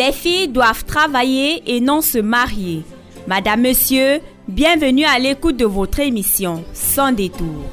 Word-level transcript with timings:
Les 0.00 0.12
filles 0.12 0.48
doivent 0.48 0.86
travailler 0.86 1.62
et 1.66 1.78
non 1.78 2.00
se 2.00 2.16
marier. 2.16 2.84
Madame, 3.26 3.60
Monsieur, 3.60 4.20
bienvenue 4.48 5.04
à 5.04 5.18
l'écoute 5.18 5.58
de 5.58 5.66
votre 5.66 6.00
émission 6.00 6.64
Sans 6.72 7.12
détour. 7.12 7.66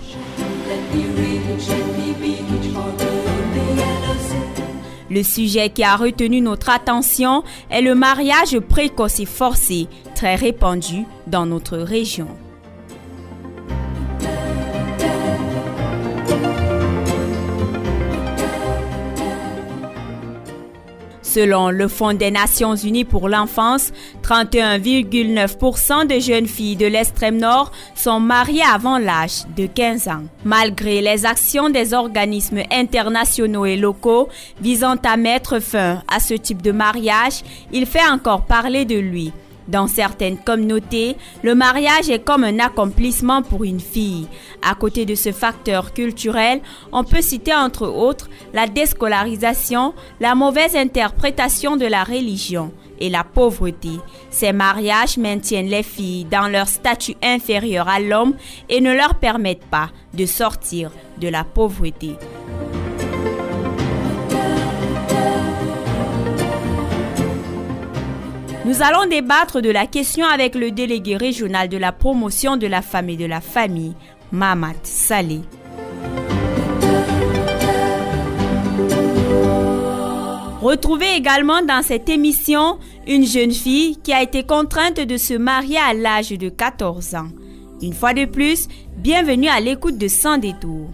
Le 5.09 5.23
sujet 5.23 5.70
qui 5.70 5.86
a 5.86 5.95
retenu 5.95 6.41
notre 6.41 6.70
attention 6.70 7.45
est 7.70 7.81
le 7.81 7.95
mariage 7.95 8.59
précoce 8.59 9.22
et 9.22 9.25
forcé, 9.25 9.88
très 10.14 10.36
répandu 10.36 11.05
dans 11.28 11.45
notre 11.45 11.78
région. 11.78 12.28
Selon 21.38 21.70
le 21.70 21.88
Fonds 21.88 22.16
des 22.16 22.32
Nations 22.32 22.73
Unies 22.73 23.05
pour 23.05 23.30
l'enfance, 23.30 23.91
31,9% 24.23 26.08
de 26.08 26.20
jeunes 26.20 26.48
filles 26.48 26.78
de 26.78 26.88
l'extrême 26.88 27.38
nord 27.38 27.72
sont 27.94 28.20
mariées 28.20 28.64
avant 28.73 28.98
l'âge 28.98 29.44
de 29.55 29.68
15 29.68 30.08
ans. 30.08 30.23
Malgré 30.45 31.00
les 31.00 31.28
actions 31.28 31.70
des 31.70 31.94
organismes 31.94 32.64
internationaux 32.72 33.68
et 33.68 33.78
locaux 33.78 34.30
visant 34.62 34.95
à 35.05 35.16
mettre 35.16 35.59
fin 35.59 36.02
à 36.11 36.20
ce 36.20 36.34
type 36.34 36.64
de 36.64 36.72
mariage, 36.72 37.44
il 37.72 37.86
fait 37.86 38.09
encore 38.09 38.48
parler 38.48 38.86
de 38.86 38.98
lui. 38.98 39.31
Dans 39.68 39.88
certaines 39.88 40.38
communautés, 40.38 41.18
le 41.44 41.56
mariage 41.56 42.10
est 42.10 42.23
comme 42.23 42.44
un 42.44 42.60
accomplissement 42.60 43.42
pour 43.42 43.64
une 43.64 43.80
fille. 43.80 44.28
À 44.62 44.76
côté 44.76 45.06
de 45.06 45.16
ce 45.16 45.32
facteur 45.32 45.94
culturel, 45.94 46.62
on 46.92 47.04
peut 47.04 47.22
citer 47.22 47.54
entre 47.54 47.88
autres 47.88 48.30
la 48.54 48.68
déscolarisation, 48.68 49.94
la 50.20 50.36
mauvaise 50.36 50.76
interprétation 50.76 51.76
de 51.76 51.86
la 51.86 52.04
religion 52.04 52.72
et 53.00 53.10
la 53.10 53.23
pauvreté. 53.23 53.92
Ces 54.30 54.54
mariages 54.54 55.18
maintiennent 55.18 55.68
les 55.70 55.84
filles 55.84 56.26
dans 56.26 56.48
leur 56.48 56.68
statut 56.68 57.16
inférieur 57.22 57.88
à 57.88 58.00
l'homme 58.00 58.36
et 58.70 58.82
ne 58.82 58.94
leur 58.94 59.16
permettent 59.16 59.66
pas 59.66 59.90
de 60.14 60.26
sortir 60.26 60.92
de 61.20 61.28
la 61.28 61.44
pauvreté. 61.44 62.16
Nous 68.68 68.82
allons 68.82 69.08
débattre 69.08 69.62
de 69.62 69.70
la 69.70 69.88
question 69.88 70.26
avec 70.26 70.54
le 70.54 70.72
délégué 70.72 71.16
régional 71.16 71.70
de 71.70 71.78
la 71.78 71.94
promotion 71.94 72.58
de 72.58 72.68
la 72.68 72.82
femme 72.82 73.08
et 73.08 73.16
de 73.16 73.23
la 73.23 73.40
famille, 73.40 73.94
Mamat 74.34 74.73
Saleh. 74.84 75.40
Retrouvez 80.62 81.16
également 81.16 81.62
dans 81.62 81.82
cette 81.82 82.10
émission 82.10 82.78
une 83.08 83.26
jeune 83.26 83.54
fille 83.54 83.95
qui 84.04 84.12
a 84.12 84.22
été 84.22 84.44
contrainte 84.44 85.00
de 85.00 85.16
se 85.16 85.36
marier 85.36 85.78
à 85.78 85.94
l'âge 85.94 86.32
de 86.32 86.50
14 86.50 87.16
ans. 87.16 87.30
Une 87.82 87.94
fois 87.94 88.14
de 88.14 88.26
plus, 88.26 88.68
bienvenue 88.98 89.48
à 89.48 89.62
l'écoute 89.62 89.98
de 89.98 90.10
Sans 90.10 90.38
détour. 90.38 90.90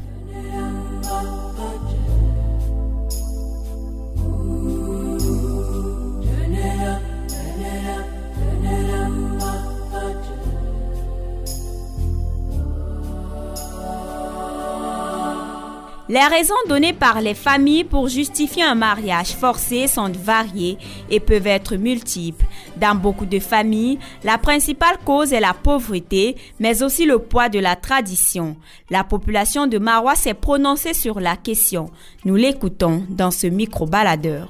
Les 16.13 16.27
raisons 16.27 16.53
données 16.69 16.93
par 16.93 17.21
les 17.21 17.33
familles 17.33 17.85
pour 17.85 18.07
justifier 18.07 18.61
un 18.61 18.75
mariage 18.75 19.29
forcé 19.29 19.87
sont 19.87 20.11
variées 20.11 20.77
et 21.09 21.19
peuvent 21.19 21.47
être 21.47 21.75
multiples. 21.75 22.45
Dans 22.77 22.93
beaucoup 22.93 23.25
de 23.25 23.39
familles, 23.39 23.97
la 24.23 24.37
principale 24.37 24.99
cause 25.03 25.33
est 25.33 25.39
la 25.39 25.55
pauvreté, 25.55 26.35
mais 26.59 26.83
aussi 26.83 27.07
le 27.07 27.17
poids 27.17 27.49
de 27.49 27.57
la 27.57 27.75
tradition. 27.75 28.55
La 28.91 29.03
population 29.03 29.65
de 29.65 29.79
Marois 29.79 30.13
s'est 30.13 30.35
prononcée 30.35 30.93
sur 30.93 31.19
la 31.19 31.35
question. 31.35 31.89
Nous 32.25 32.35
l'écoutons 32.35 33.07
dans 33.09 33.31
ce 33.31 33.47
micro-baladeur. 33.47 34.49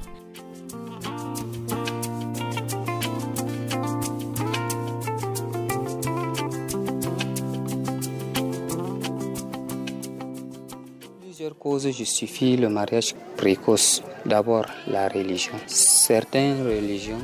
Causes 11.52 11.90
justifient 11.92 12.58
le 12.58 12.70
mariage 12.70 13.14
précoce. 13.38 14.02
D'abord, 14.26 14.66
la 14.88 15.08
religion. 15.08 15.56
Certaines 15.68 16.66
religions 16.66 17.22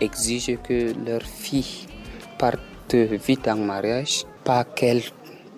exigent 0.00 0.56
que 0.62 0.92
leurs 1.06 1.22
filles 1.22 1.86
partent 2.38 2.94
vite 2.94 3.48
en 3.48 3.56
mariage, 3.56 4.24
pas 4.44 4.64
qu'elles 4.64 5.04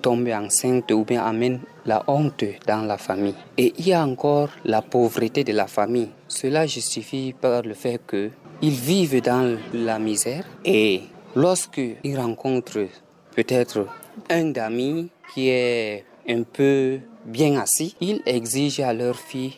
tombent 0.03 0.29
enceintes 0.29 0.93
ou 0.93 1.05
bien 1.05 1.25
amènent 1.25 1.61
la 1.87 2.03
honte 2.07 2.45
dans 2.67 2.83
la 2.83 2.99
famille. 2.99 3.35
Et 3.57 3.73
il 3.79 3.89
y 3.89 3.93
a 3.93 4.05
encore 4.05 4.51
la 4.65 4.83
pauvreté 4.83 5.45
de 5.45 5.53
la 5.53 5.67
famille. 5.67 6.11
Cela 6.29 6.67
justifie 6.67 7.35
par 7.39 7.63
le 7.63 7.75
fait 7.75 8.01
qu'ils 8.07 8.71
vivent 8.71 9.23
dans 9.23 9.59
la 9.73 9.99
misère 9.99 10.45
et 10.65 11.03
lorsqu'ils 11.35 12.19
rencontrent 12.19 12.87
peut-être 13.35 13.87
un 14.31 14.53
ami 14.55 15.09
qui 15.33 15.49
est 15.49 16.05
un 16.29 16.43
peu 16.43 16.99
bien 17.25 17.61
assis, 17.61 17.97
ils 18.01 18.23
exigent 18.27 18.81
à 18.83 18.93
leur 18.93 19.17
fille 19.17 19.55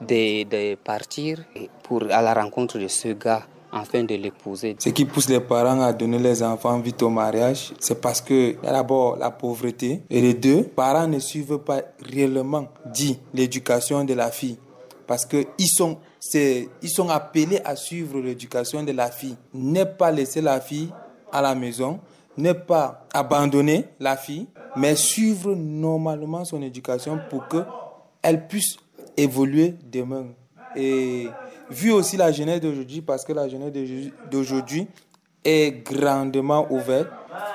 de, 0.00 0.74
partir 0.76 1.38
pour, 1.82 2.02
à 2.10 2.22
la 2.22 2.34
rencontre 2.34 2.78
de 2.78 2.88
ce 2.88 3.08
gars 3.08 3.46
afin 3.72 4.04
de 4.04 4.14
l'épouser. 4.14 4.76
Ce 4.78 4.88
qui 4.88 5.04
pousse 5.04 5.28
les 5.28 5.40
parents 5.40 5.80
à 5.80 5.92
donner 5.92 6.18
les 6.18 6.42
enfants 6.42 6.78
vite 6.78 7.02
au 7.02 7.10
mariage, 7.10 7.72
c'est 7.78 8.00
parce 8.00 8.20
que 8.20 8.56
d'abord 8.62 9.16
la 9.16 9.30
pauvreté 9.30 10.02
et 10.08 10.20
les 10.20 10.34
deux, 10.34 10.62
parents 10.62 11.06
ne 11.06 11.18
suivent 11.18 11.58
pas 11.58 11.82
réellement 12.00 12.68
dit 12.86 13.18
l'éducation 13.34 14.04
de 14.04 14.14
la 14.14 14.30
fille 14.30 14.58
parce 15.06 15.26
que 15.26 15.44
ils 15.58 15.68
sont 15.68 15.98
ils 16.34 16.88
sont 16.88 17.08
appelés 17.08 17.60
à 17.64 17.76
suivre 17.76 18.18
l'éducation 18.18 18.82
de 18.82 18.92
la 18.92 19.10
fille. 19.10 19.36
Ne 19.54 19.84
pas 19.84 20.10
laisser 20.10 20.40
la 20.40 20.60
fille 20.60 20.88
à 21.32 21.40
la 21.40 21.54
maison, 21.54 22.00
ne 22.36 22.52
pas 22.52 23.06
abandonner 23.12 23.86
la 24.00 24.16
fille, 24.16 24.46
mais 24.76 24.94
suivre 24.94 25.54
normalement 25.54 26.44
son 26.44 26.62
éducation 26.62 27.18
pour 27.30 27.46
qu'elle 27.48 28.46
puisse 28.46 28.76
évoluer 29.16 29.74
demain. 29.90 30.26
Et 30.74 31.28
vu 31.70 31.92
aussi 31.92 32.16
la 32.16 32.30
jeunesse 32.32 32.60
d'aujourd'hui, 32.60 33.00
parce 33.00 33.24
que 33.24 33.32
la 33.32 33.48
jeunesse 33.48 33.72
d'aujourd'hui 34.30 34.86
est 35.44 35.82
grandement 35.84 36.66
ouverte, 36.70 37.08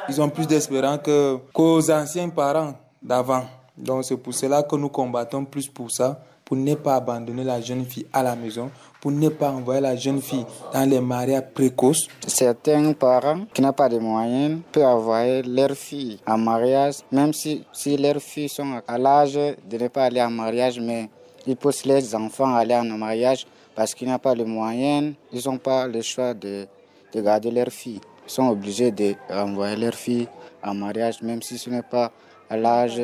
ils 0.09 0.21
ont 0.21 0.29
plus 0.29 0.47
d'espérance 0.47 0.99
que, 1.03 1.37
qu'aux 1.53 1.91
anciens 1.91 2.29
parents 2.29 2.73
d'avant. 3.01 3.45
Donc 3.81 4.05
c'est 4.05 4.17
pour 4.17 4.33
cela 4.33 4.63
que 4.63 4.75
nous 4.75 4.89
combattons 4.89 5.45
plus 5.45 5.67
pour 5.67 5.91
ça, 5.91 6.23
pour 6.45 6.57
ne 6.57 6.75
pas 6.75 6.95
abandonner 6.95 7.43
la 7.43 7.61
jeune 7.61 7.85
fille 7.85 8.05
à 8.13 8.21
la 8.21 8.35
maison, 8.35 8.69
pour 8.99 9.11
ne 9.11 9.29
pas 9.29 9.51
envoyer 9.51 9.81
la 9.81 9.95
jeune 9.95 10.21
fille 10.21 10.45
dans 10.73 10.87
les 10.87 10.99
mariages 10.99 11.45
précoces. 11.53 12.07
Certains 12.27 12.93
parents 12.93 13.45
qui 13.53 13.61
n'ont 13.61 13.73
pas 13.73 13.89
de 13.89 13.97
moyens 13.97 14.59
peuvent 14.71 14.85
envoyer 14.85 15.41
leur 15.43 15.71
fille 15.71 16.19
en 16.27 16.37
mariage, 16.37 16.95
même 17.11 17.33
si, 17.33 17.63
si 17.73 17.97
leurs 17.97 18.21
filles 18.21 18.49
sont 18.49 18.81
à 18.87 18.97
l'âge 18.97 19.33
de 19.33 19.77
ne 19.77 19.87
pas 19.87 20.03
aller 20.05 20.21
en 20.21 20.29
mariage, 20.29 20.79
mais 20.79 21.09
ils 21.47 21.55
poussent 21.55 21.85
les 21.85 22.13
enfants 22.13 22.53
à 22.53 22.59
aller 22.59 22.75
en 22.75 22.83
mariage 22.83 23.47
parce 23.73 23.95
qu'ils 23.95 24.09
n'ont 24.09 24.19
pas 24.19 24.35
de 24.35 24.43
moyens, 24.43 25.15
ils 25.31 25.41
n'ont 25.47 25.57
pas 25.57 25.87
le 25.87 26.01
choix 26.01 26.33
de, 26.33 26.67
de 27.13 27.21
garder 27.21 27.49
leur 27.49 27.69
fille. 27.69 28.01
Ils 28.27 28.31
sont 28.31 28.49
obligés 28.49 28.91
d'envoyer 28.91 29.75
leur 29.75 29.95
fille 29.95 30.27
en 30.63 30.75
mariage, 30.75 31.21
même 31.21 31.41
si 31.41 31.57
ce 31.57 31.69
n'est 31.69 31.81
pas 31.81 32.11
à 32.49 32.57
l'âge 32.57 33.01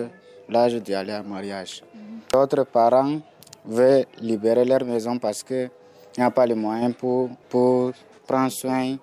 l'âge 0.49 0.75
d'aller 0.75 1.13
en 1.13 1.23
mariage. 1.23 1.83
D'autres 2.31 2.63
parents 2.63 3.19
veulent 3.65 4.05
libérer 4.19 4.65
leur 4.65 4.83
maison 4.85 5.17
parce 5.17 5.43
que 5.43 5.69
n'y 6.17 6.23
a 6.23 6.31
pas 6.31 6.45
les 6.45 6.55
moyens 6.55 6.95
pour, 6.95 7.29
pour 7.49 7.91
prendre 8.25 8.51
soin 8.51 8.97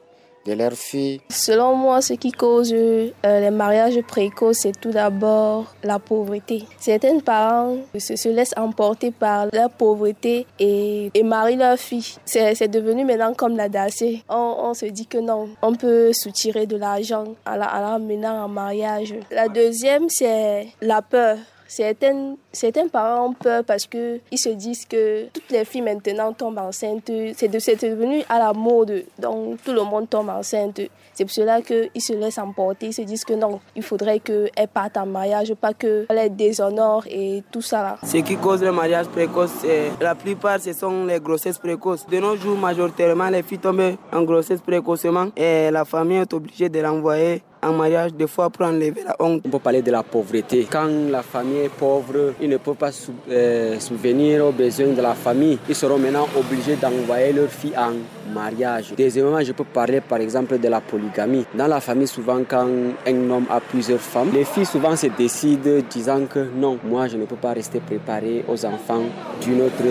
de 0.47 0.53
leurs 0.53 0.73
filles. 0.73 1.21
Selon 1.31 1.75
moi, 1.75 2.01
ce 2.03 2.15
qui 2.15 2.33
cause 2.33 2.73
euh, 2.73 3.11
les 3.23 3.51
mariages 3.51 4.01
précoces, 4.03 4.59
c'est 4.63 4.79
tout 4.79 4.91
d'abord 4.91 5.75
la 5.83 5.99
pauvreté. 5.99 6.65
Certains 6.79 7.19
parents 7.21 7.77
se, 7.99 8.17
se, 8.17 8.29
laissent 8.29 8.55
emporter 8.57 9.11
par 9.11 9.47
la 9.53 9.69
pauvreté 9.69 10.47
et, 10.59 11.11
et 11.15 11.23
marient 11.23 11.57
leur 11.57 11.79
fille. 11.79 12.15
C'est 12.25 12.69
devenu 12.69 13.05
maintenant 13.05 13.35
comme 13.35 13.57
la 13.57 13.69
dassée. 13.69 14.23
On, 14.29 14.75
se 14.75 14.87
dit 14.87 15.07
que 15.07 15.19
non, 15.19 15.49
on 15.63 15.75
peut 15.75 16.13
soutirer 16.13 16.67
de 16.67 16.77
l'argent 16.77 17.25
à 17.45 17.57
la, 17.57 17.71
la 17.81 18.45
en 18.45 18.49
mariage. 18.49 19.15
La 19.31 19.49
deuxième, 19.49 20.09
c'est 20.09 20.69
la 20.81 21.03
peur 21.03 21.39
certains, 21.75 22.37
certains 22.53 22.89
parents 22.89 23.31
ont 23.31 23.33
peur 23.33 23.65
parce 23.65 23.87
qu'ils 23.87 24.21
se 24.37 24.51
disent 24.51 24.87
que 24.87 25.27
toutes 25.33 25.51
les 25.51 25.65
filles 25.65 25.83
maintenant 25.83 26.33
tombent 26.33 26.59
enceintes. 26.59 27.11
C'est 27.37 27.49
devenu 27.49 28.23
à 28.29 28.39
la 28.39 28.53
mode, 28.53 29.05
donc 29.19 29.63
tout 29.65 29.73
le 29.73 29.83
monde 29.83 30.09
tombe 30.09 30.29
enceinte. 30.29 30.81
C'est 31.13 31.25
pour 31.25 31.33
cela 31.33 31.63
qu'ils 31.63 31.91
se 32.01 32.13
laissent 32.13 32.39
emporter. 32.39 32.87
Ils 32.87 32.93
se 32.93 33.03
disent 33.03 33.25
que 33.25 33.35
non, 33.35 33.61
il 33.75 33.83
faudrait 33.83 34.21
qu'elles 34.21 34.69
partent 34.73 34.97
en 34.97 35.07
mariage, 35.07 35.53
pas 35.55 35.75
qu'elles 35.75 36.07
les 36.11 36.31
déshonorent 36.31 37.07
et 37.09 37.43
tout 37.51 37.63
ça. 37.63 37.97
Ce 38.05 38.19
qui 38.19 38.37
cause 38.37 38.63
le 38.63 38.73
mariage 38.73 39.07
précoce, 39.07 39.65
la 40.01 40.15
plupart, 40.15 40.61
ce 40.61 40.73
sont 40.73 41.05
les 41.07 41.19
grossesses 41.21 41.59
précoces. 41.59 42.07
De 42.07 42.19
nos 42.19 42.37
jours, 42.37 42.57
majoritairement, 42.57 43.29
les 43.31 43.43
filles 43.43 43.59
tombent 43.59 43.97
en 44.13 44.23
grossesse 44.23 44.61
précocement 44.61 45.27
et 45.37 45.71
la 45.71 45.85
famille 45.85 46.19
est 46.19 46.33
obligée 46.33 46.69
de 46.69 46.81
l'envoyer 46.81 47.43
en 47.65 47.73
mariage, 47.73 48.15
des 48.15 48.27
fois 48.27 48.51
pour 48.51 48.67
enlever 48.67 49.03
la 49.05 49.17
honte. 49.19 49.43
On 49.45 49.49
peut 49.49 49.59
parler 49.59 49.83
de 49.83 49.91
la 49.91 50.03
pauvreté. 50.03 50.67
Quand 50.71 50.89
la 51.11 51.23
famille 51.23 51.61
est 51.61 51.69
pauvre, 51.69 52.35
ils 52.41 52.49
ne 52.49 52.59
peuvent 52.59 52.75
pas 52.75 52.91
euh, 53.31 53.79
subvenir 53.81 54.47
aux 54.47 54.53
besoins 54.53 54.89
de 54.89 55.01
la 55.01 55.15
famille. 55.15 55.59
Ils 55.69 55.75
seront 55.75 55.99
maintenant 55.99 56.29
obligés 56.37 56.77
d'envoyer 56.77 57.33
leur 57.33 57.49
fille 57.49 57.75
en 57.77 57.93
mariage. 58.33 58.95
Deuxièmement, 58.97 59.43
je 59.43 59.53
peux 59.53 59.65
parler 59.65 60.01
par 60.01 60.19
exemple 60.19 60.59
de 60.59 60.69
la 60.69 60.81
polygamie. 60.81 61.47
Dans 61.55 61.67
la 61.67 61.81
famille, 61.81 62.07
souvent 62.07 62.41
quand 62.49 62.67
un 63.07 63.31
homme 63.31 63.47
a 63.51 63.61
plusieurs 63.61 64.01
femmes, 64.01 64.31
les 64.33 64.45
filles 64.45 64.67
souvent 64.67 64.97
se 64.97 65.07
décident 65.07 65.81
disant 65.91 66.27
que 66.27 66.47
non, 66.55 66.79
moi 66.85 67.09
je 67.09 67.17
ne 67.17 67.25
peux 67.25 67.37
pas 67.37 67.53
rester 67.53 67.81
préparé 67.81 68.45
aux 68.49 68.65
enfants 68.65 69.03
d'une 69.41 69.63
autre 69.63 69.85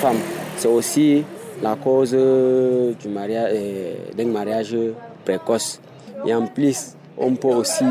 femme. 0.00 0.16
C'est 0.56 0.68
aussi 0.68 1.24
la 1.62 1.76
cause 1.76 2.12
du 2.12 3.08
mariage, 3.08 3.50
euh, 3.54 3.94
d'un 4.16 4.26
mariage 4.26 4.76
précoce. 5.24 5.80
Et 6.26 6.34
en 6.34 6.46
plus, 6.46 6.94
on 7.16 7.34
peut 7.34 7.48
aussi 7.48 7.84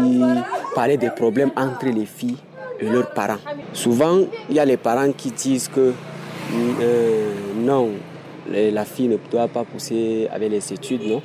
parler 0.76 0.98
des 0.98 1.10
problèmes 1.10 1.52
entre 1.56 1.88
les 1.88 2.06
filles 2.06 2.38
et 2.80 2.86
leurs 2.86 3.12
parents. 3.12 3.40
Souvent, 3.74 4.20
il 4.50 4.56
y 4.56 4.60
a 4.60 4.66
les 4.66 4.78
parents 4.78 5.12
qui 5.12 5.32
disent 5.32 5.68
que 5.68 5.94
euh, 6.82 7.34
non, 7.56 7.92
la 8.50 8.86
fille 8.86 9.08
ne 9.08 9.18
doit 9.32 9.48
pas 9.48 9.64
pousser 9.64 10.28
avec 10.32 10.52
les 10.52 10.74
études, 10.74 11.04
non, 11.08 11.22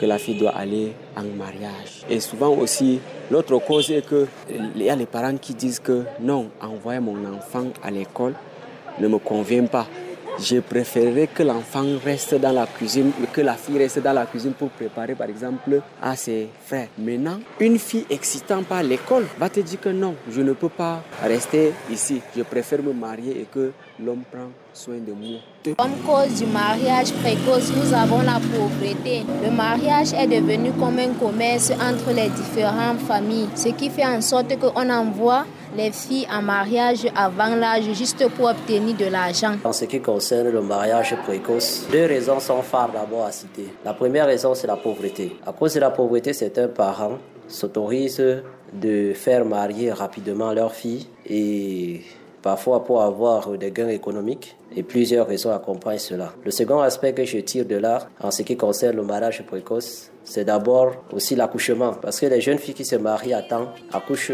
que 0.00 0.06
la 0.06 0.18
fille 0.18 0.38
doit 0.38 0.50
aller 0.50 0.92
en 1.16 1.24
mariage. 1.36 2.04
Et 2.08 2.20
souvent 2.20 2.50
aussi, 2.56 3.00
l'autre 3.30 3.58
cause 3.58 3.90
est 3.90 4.06
que 4.06 4.26
il 4.50 4.82
y 4.82 4.90
a 4.90 4.96
les 4.96 5.06
parents 5.06 5.36
qui 5.36 5.54
disent 5.54 5.80
que 5.80 6.04
non, 6.20 6.48
envoyer 6.60 7.00
mon 7.00 7.16
enfant 7.32 7.66
à 7.82 7.90
l'école 7.90 8.34
ne 8.98 9.08
me 9.08 9.18
convient 9.18 9.66
pas 9.66 9.86
je 10.38 10.60
préférerais 10.60 11.28
que 11.28 11.42
l'enfant 11.42 11.84
reste 12.04 12.34
dans 12.34 12.52
la 12.52 12.66
cuisine, 12.66 13.12
que 13.32 13.40
la 13.40 13.54
fille 13.54 13.78
reste 13.78 14.00
dans 14.00 14.12
la 14.12 14.26
cuisine 14.26 14.52
pour 14.52 14.70
préparer 14.70 15.14
par 15.14 15.28
exemple 15.28 15.80
à 16.00 16.16
ses 16.16 16.48
frères. 16.66 16.88
Maintenant, 16.98 17.40
une 17.60 17.78
fille 17.78 18.06
excitant 18.10 18.62
par 18.62 18.82
l'école 18.82 19.26
va 19.38 19.48
te 19.48 19.60
dire 19.60 19.80
que 19.80 19.88
non, 19.90 20.14
je 20.30 20.40
ne 20.40 20.52
peux 20.52 20.68
pas 20.68 21.02
rester 21.22 21.72
ici. 21.90 22.20
Je 22.36 22.42
préfère 22.42 22.82
me 22.82 22.92
marier 22.92 23.42
et 23.42 23.46
que 23.52 23.72
l'homme 24.04 24.22
prend 24.30 24.50
soin 24.72 24.98
de 24.98 25.12
moi. 25.12 25.40
Comme 25.76 25.96
cause 26.06 26.40
du 26.40 26.46
mariage 26.46 27.12
précoce, 27.22 27.70
nous 27.76 27.92
avons 27.94 28.22
la 28.22 28.40
pauvreté. 28.54 29.22
Le 29.44 29.50
mariage 29.50 30.12
est 30.12 30.26
devenu 30.26 30.72
comme 30.72 30.98
un 30.98 31.12
commerce 31.14 31.70
entre 31.72 32.12
les 32.14 32.28
différentes 32.30 33.00
familles, 33.00 33.48
ce 33.54 33.68
qui 33.68 33.90
fait 33.90 34.06
en 34.06 34.20
sorte 34.20 34.58
qu'on 34.58 34.90
envoie 34.90 35.44
les 35.76 35.90
filles 35.92 36.26
en 36.30 36.42
mariage 36.42 37.06
avant 37.16 37.54
l'âge 37.54 37.90
juste 37.94 38.28
pour 38.30 38.50
obtenir 38.50 38.96
de 38.96 39.06
l'argent. 39.06 39.54
En 39.64 39.72
ce 39.72 39.86
qui 39.86 40.00
concerne 40.00 40.50
le 40.50 40.60
mariage 40.60 41.16
précoce, 41.24 41.86
deux 41.90 42.06
raisons 42.06 42.40
sont 42.40 42.62
phares 42.62 42.92
d'abord 42.92 43.24
à 43.24 43.32
citer. 43.32 43.66
La 43.84 43.94
première 43.94 44.26
raison, 44.26 44.54
c'est 44.54 44.66
la 44.66 44.76
pauvreté. 44.76 45.36
À 45.46 45.52
cause 45.52 45.74
de 45.74 45.80
la 45.80 45.90
pauvreté, 45.90 46.32
certains 46.32 46.68
parents 46.68 47.18
s'autorisent 47.48 48.42
de 48.72 49.12
faire 49.14 49.44
marier 49.44 49.92
rapidement 49.92 50.52
leur 50.52 50.72
fille 50.72 51.06
et 51.26 52.02
parfois 52.42 52.84
pour 52.84 53.02
avoir 53.02 53.48
des 53.56 53.70
gains 53.70 53.88
économiques 53.88 54.56
et 54.76 54.82
plusieurs 54.82 55.26
raisons 55.26 55.52
accompagnent 55.52 55.98
cela. 55.98 56.32
Le 56.44 56.50
second 56.50 56.80
aspect 56.80 57.12
que 57.12 57.24
je 57.24 57.38
tire 57.38 57.64
de 57.64 57.76
là 57.76 58.08
en 58.20 58.30
ce 58.30 58.42
qui 58.42 58.56
concerne 58.56 58.96
le 58.96 59.02
mariage 59.02 59.42
précoce, 59.46 60.10
c'est 60.24 60.44
d'abord 60.44 60.92
aussi 61.12 61.34
l'accouchement 61.34 61.94
parce 61.94 62.20
que 62.20 62.26
les 62.26 62.40
jeunes 62.40 62.58
filles 62.58 62.74
qui 62.74 62.84
se 62.84 62.96
marient 62.96 63.34
à 63.34 63.42
temps 63.42 63.68
accouchent 63.92 64.32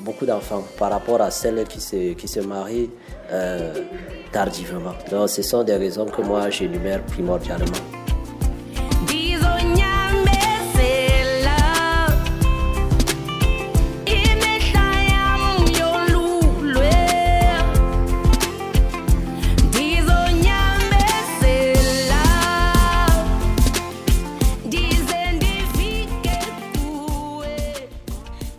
beaucoup 0.00 0.26
d'enfants 0.26 0.64
par 0.78 0.90
rapport 0.90 1.20
à 1.20 1.30
celles 1.30 1.64
qui 1.66 1.80
se, 1.80 2.40
marient 2.40 2.90
euh, 3.30 3.72
tardivement. 4.32 4.94
Donc 5.10 5.28
ce 5.28 5.42
sont 5.42 5.62
des 5.64 5.76
raisons 5.76 6.06
que 6.06 6.22
moi 6.22 6.50
j'énumère 6.50 7.04
primordialement. 7.04 7.97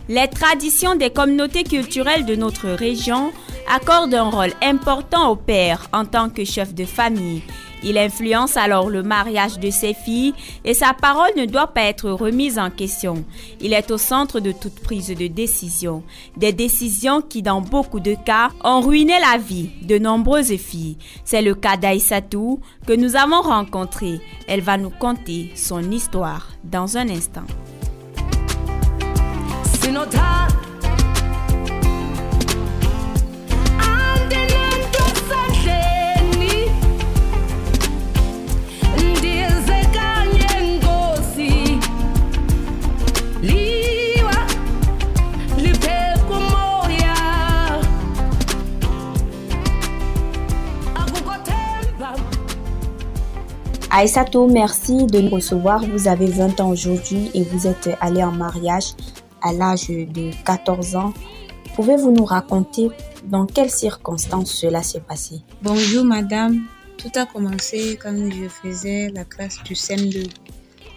Les 0.09 0.27
traditions 0.27 0.95
des 0.95 1.11
communautés 1.11 1.63
culturelles 1.63 2.25
de 2.25 2.35
notre 2.35 2.67
région 2.67 3.31
accordent 3.71 4.15
un 4.15 4.31
rôle 4.31 4.53
important 4.59 5.29
au 5.29 5.35
père 5.35 5.88
en 5.94 6.03
tant 6.03 6.31
que 6.31 6.44
chef 6.44 6.73
de 6.73 6.83
famille. 6.83 7.44
Il 7.83 7.95
influence 7.95 8.57
alors 8.57 8.89
le 8.89 9.03
mariage 9.03 9.59
de 9.59 9.69
ses 9.69 9.94
filles 9.94 10.33
et 10.65 10.73
sa 10.73 10.95
parole 10.95 11.29
ne 11.38 11.45
doit 11.45 11.67
pas 11.67 11.83
être 11.83 12.09
remise 12.09 12.57
en 12.57 12.71
question. 12.71 13.23
Il 13.61 13.71
est 13.71 13.91
au 13.91 14.00
centre 14.00 14.39
de 14.39 14.51
toute 14.51 14.79
prise 14.79 15.09
de 15.09 15.27
décision. 15.27 16.01
Des 16.35 16.53
décisions 16.53 17.21
qui, 17.21 17.44
dans 17.44 17.61
beaucoup 17.61 18.00
de 18.00 18.15
cas, 18.15 18.50
ont 18.63 18.81
ruiné 18.81 19.13
la 19.31 19.38
vie 19.38 19.69
de 19.83 20.00
nombreuses 20.00 20.57
filles. 20.57 20.97
C'est 21.23 21.44
le 21.44 21.53
cas 21.53 21.77
d'Aïssatou 21.77 22.61
que 22.88 22.94
nous 22.94 23.15
avons 23.15 23.41
rencontré. 23.41 24.19
Elle 24.47 24.61
va 24.61 24.77
nous 24.77 24.89
conter 24.89 25.51
son 25.56 25.91
histoire 25.91 26.50
dans 26.63 26.97
un 26.97 27.07
instant. 27.09 27.45
Aïssatou, 53.92 54.47
merci 54.47 55.07
de 55.07 55.19
nous 55.19 55.30
recevoir. 55.30 55.83
Vous 55.83 56.07
avez 56.07 56.28
20 56.28 56.61
ans 56.61 56.69
aujourd'hui 56.69 57.31
et 57.33 57.44
vous 57.44 57.68
êtes 57.68 57.90
allé 57.99 58.23
en 58.23 58.31
mariage 58.31 58.94
à 59.42 59.54
l'âge 59.54 59.90
de 59.90 60.31
14 60.46 60.96
ans. 60.96 61.14
Pouvez-vous 61.76 62.12
nous 62.12 62.26
raconter 62.26 62.90
dans 63.24 63.46
quelles 63.46 63.69
circonstances 63.69 64.52
cela 64.52 64.84
s'est 64.84 65.02
passé? 65.02 65.42
Bonjour 65.62 66.04
madame. 66.04 66.66
Tout 66.98 67.12
a 67.16 67.26
commencé 67.26 67.98
quand 68.02 68.16
je 68.16 68.50
faisais 68.50 69.10
la 69.10 69.24
classe 69.24 69.64
du 69.64 69.74
CM2, 69.74 70.30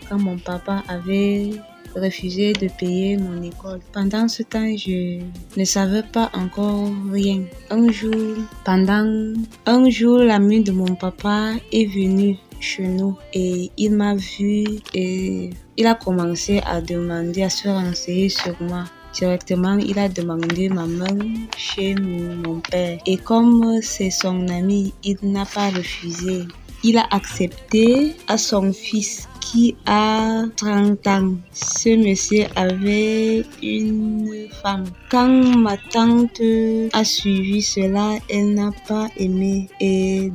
quand 0.09 0.19
mon 0.19 0.37
papa 0.39 0.83
avait 0.89 1.51
refusé 1.95 2.53
de 2.53 2.69
payer 2.69 3.17
mon 3.17 3.41
école. 3.43 3.81
Pendant 3.93 4.29
ce 4.29 4.43
temps, 4.43 4.77
je 4.77 5.21
ne 5.57 5.65
savais 5.65 6.03
pas 6.03 6.31
encore 6.35 6.91
rien. 7.13 7.43
Un 7.71 7.91
jour, 7.91 8.37
pendant 8.65 9.35
un 9.67 9.91
jour, 9.91 10.19
l'ami 10.19 10.63
de 10.63 10.73
mon 10.73 10.95
papa 10.95 11.53
est 11.71 11.87
venu 11.87 12.39
chez 12.63 12.87
nous 12.87 13.17
et 13.35 13.71
il 13.77 13.95
m'a 13.95 14.15
vu 14.15 14.65
et 14.95 15.51
il 15.77 15.87
a 15.87 15.95
commencé 15.95 16.61
à 16.65 16.81
demander, 16.81 17.43
à 17.43 17.51
se 17.51 17.69
renseigner 17.69 18.29
sur 18.29 18.61
moi. 18.63 18.85
Directement, 19.15 19.77
il 19.77 19.99
a 19.99 20.09
demandé 20.09 20.71
ma 20.71 20.87
main 20.87 21.19
chez 21.57 21.95
mon 21.95 22.61
père. 22.61 22.99
Et 23.05 23.19
comme 23.19 23.81
c'est 23.83 24.11
son 24.11 24.49
ami, 24.49 24.95
il 25.05 25.19
n'a 25.23 25.45
pas 25.45 25.69
refusé. 25.69 26.45
Il 26.85 26.99
a 26.99 27.07
accepté 27.11 28.15
à 28.27 28.37
son 28.37 28.73
fils 28.73 29.29
qui 29.41 29.77
a 29.87 30.45
30 30.57 31.07
ans. 31.07 31.35
Ce 31.53 31.91
monsieur 31.97 32.47
avait 32.57 33.45
une 33.63 34.49
femme. 34.63 34.85
Quand 35.11 35.29
ma 35.59 35.77
tante 35.77 36.41
a 36.93 37.05
suivi 37.05 37.63
cela, 37.63 38.19
elle 38.29 38.55
n'a 38.55 38.71
pas 38.89 39.09
aimé 39.17 39.69
et, 39.81 40.31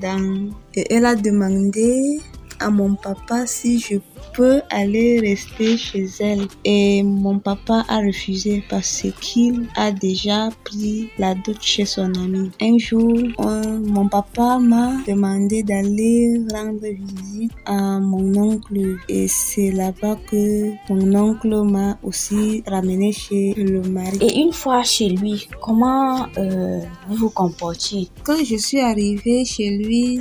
et 0.75 0.85
elle 0.89 1.05
a 1.05 1.15
demandé 1.15 2.19
à 2.59 2.69
mon 2.69 2.95
papa 2.95 3.45
si 3.45 3.79
je 3.79 3.97
peux 4.33 4.61
aller 4.69 5.19
rester 5.19 5.77
chez 5.77 6.05
elle. 6.19 6.47
Et 6.63 7.03
mon 7.03 7.39
papa 7.39 7.85
a 7.87 7.97
refusé 7.99 8.63
parce 8.69 9.03
qu'il 9.19 9.67
a 9.75 9.91
déjà 9.91 10.49
pris 10.63 11.09
la 11.17 11.33
dot 11.35 11.57
chez 11.61 11.85
son 11.85 12.13
ami. 12.15 12.51
Un 12.61 12.77
jour, 12.77 13.13
mon 13.39 14.07
papa 14.07 14.59
m'a 14.59 14.93
demandé 15.07 15.63
d'aller 15.63 16.41
rendre 16.53 16.81
visite 16.81 17.51
à 17.65 17.99
mon 17.99 18.35
oncle 18.35 18.97
et 19.09 19.27
c'est 19.27 19.71
là-bas 19.71 20.17
que 20.29 20.71
mon 20.89 21.15
oncle 21.15 21.63
m'a 21.63 21.97
aussi 22.03 22.63
ramené 22.67 23.11
chez 23.11 23.53
le 23.55 23.81
mari. 23.81 24.17
Et 24.21 24.39
une 24.39 24.53
fois 24.53 24.83
chez 24.83 25.09
lui, 25.09 25.47
comment 25.61 26.27
euh, 26.37 26.79
vous 27.07 27.15
vous 27.15 27.29
comportiez? 27.29 28.09
Quand 28.23 28.43
je 28.43 28.55
suis 28.55 28.79
arrivée 28.79 29.45
chez 29.45 29.77
lui, 29.77 30.19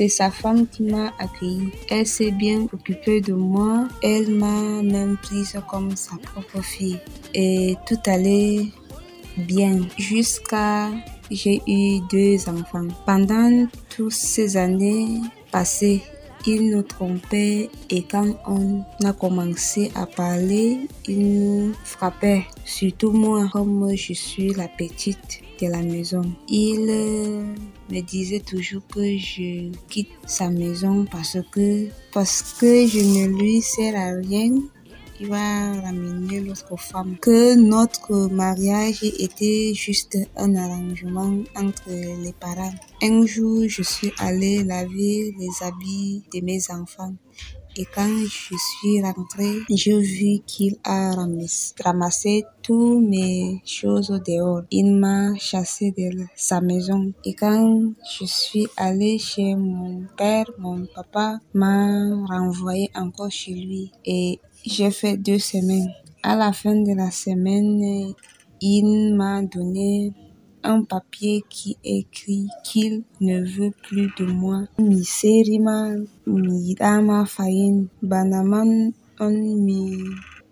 c'est 0.00 0.08
sa 0.08 0.30
femme 0.30 0.66
qui 0.66 0.84
m'a 0.84 1.12
accueilli. 1.18 1.68
Elle 1.90 2.06
s'est 2.06 2.30
bien 2.30 2.66
occupée 2.72 3.20
de 3.20 3.34
moi. 3.34 3.86
Elle 4.02 4.30
m'a 4.30 4.80
même 4.82 5.18
prise 5.18 5.54
comme 5.68 5.94
sa 5.94 6.16
propre 6.16 6.62
fille. 6.62 6.98
Et 7.34 7.76
tout 7.86 7.98
allait 8.06 8.68
bien 9.36 9.80
jusqu'à 9.98 10.88
j'ai 11.30 11.60
eu 11.66 12.00
deux 12.10 12.48
enfants. 12.48 12.88
Pendant 13.04 13.66
toutes 13.94 14.12
ces 14.12 14.56
années 14.56 15.20
passées, 15.52 16.00
il 16.46 16.70
nous 16.70 16.82
trompait 16.82 17.68
et 17.90 18.02
quand 18.02 18.36
on 18.46 18.82
a 19.04 19.12
commencé 19.12 19.92
à 19.94 20.06
parler, 20.06 20.88
il 21.08 21.40
nous 21.40 21.74
frappait. 21.84 22.46
Surtout 22.64 23.10
moi, 23.10 23.50
comme 23.52 23.94
je 23.94 24.14
suis 24.14 24.54
la 24.54 24.68
petite 24.68 25.42
de 25.60 25.66
la 25.66 25.82
maison. 25.82 26.22
Il 26.48 26.86
euh, 26.88 27.44
me 27.90 28.00
disait 28.00 28.40
toujours 28.40 28.86
que 28.86 29.16
je 29.16 29.70
quitte 29.88 30.10
sa 30.26 30.50
maison 30.50 31.06
parce 31.10 31.38
que, 31.52 31.88
parce 32.12 32.54
que 32.58 32.86
je 32.86 32.98
ne 32.98 33.26
lui 33.26 33.60
sers 33.60 33.96
à 33.96 34.12
rien 34.16 34.52
il 35.20 35.28
va 35.28 35.80
ramener 35.82 36.40
l'autre 36.40 36.78
femme. 36.78 37.18
Que 37.20 37.54
notre 37.54 38.28
mariage 38.28 39.02
était 39.02 39.72
juste 39.74 40.16
un 40.34 40.56
arrangement 40.56 41.42
entre 41.54 41.90
les 41.90 42.32
parents. 42.32 42.72
Un 43.02 43.26
jour, 43.26 43.64
je 43.68 43.82
suis 43.82 44.12
allée 44.18 44.64
laver 44.64 45.34
les 45.38 45.50
habits 45.60 46.22
de 46.32 46.40
mes 46.40 46.62
enfants. 46.70 47.14
Et 47.76 47.86
quand 47.94 48.08
je 48.08 48.54
suis 48.56 49.00
rentrée, 49.00 49.58
j'ai 49.70 49.98
vu 49.98 50.40
qu'il 50.46 50.76
a 50.84 51.12
ramassé 51.84 52.44
toutes 52.62 53.02
mes 53.02 53.62
choses 53.64 54.10
dehors. 54.26 54.62
Il 54.70 54.96
m'a 54.96 55.34
chassé 55.36 55.92
de 55.92 56.24
sa 56.34 56.60
maison. 56.60 57.12
Et 57.24 57.34
quand 57.34 57.92
je 58.18 58.24
suis 58.24 58.66
allée 58.76 59.18
chez 59.18 59.54
mon 59.54 60.02
père, 60.16 60.46
mon 60.58 60.86
papa 60.94 61.38
m'a 61.54 62.16
renvoyé 62.26 62.90
encore 62.94 63.30
chez 63.30 63.54
lui. 63.54 63.92
Et 64.04 64.40
j'ai 64.64 64.90
fait 64.90 65.16
deux 65.16 65.38
semaines. 65.38 65.90
À 66.22 66.36
la 66.36 66.52
fin 66.52 66.74
de 66.74 66.94
la 66.94 67.10
semaine, 67.10 68.14
il 68.60 69.14
m'a 69.14 69.42
donné 69.42 70.12
un 70.62 70.82
papier 70.84 71.44
qui 71.48 71.76
écrit 71.84 72.48
qu'il 72.64 73.02
ne 73.20 73.42
veut 73.42 73.72
plus 73.82 74.10
de 74.18 74.26
moi. 74.26 74.64
Miserima 74.78 75.90
midama 76.26 77.26
fayin 77.26 77.86
banaman 78.02 78.92
on 79.18 79.34
mi 79.64 79.98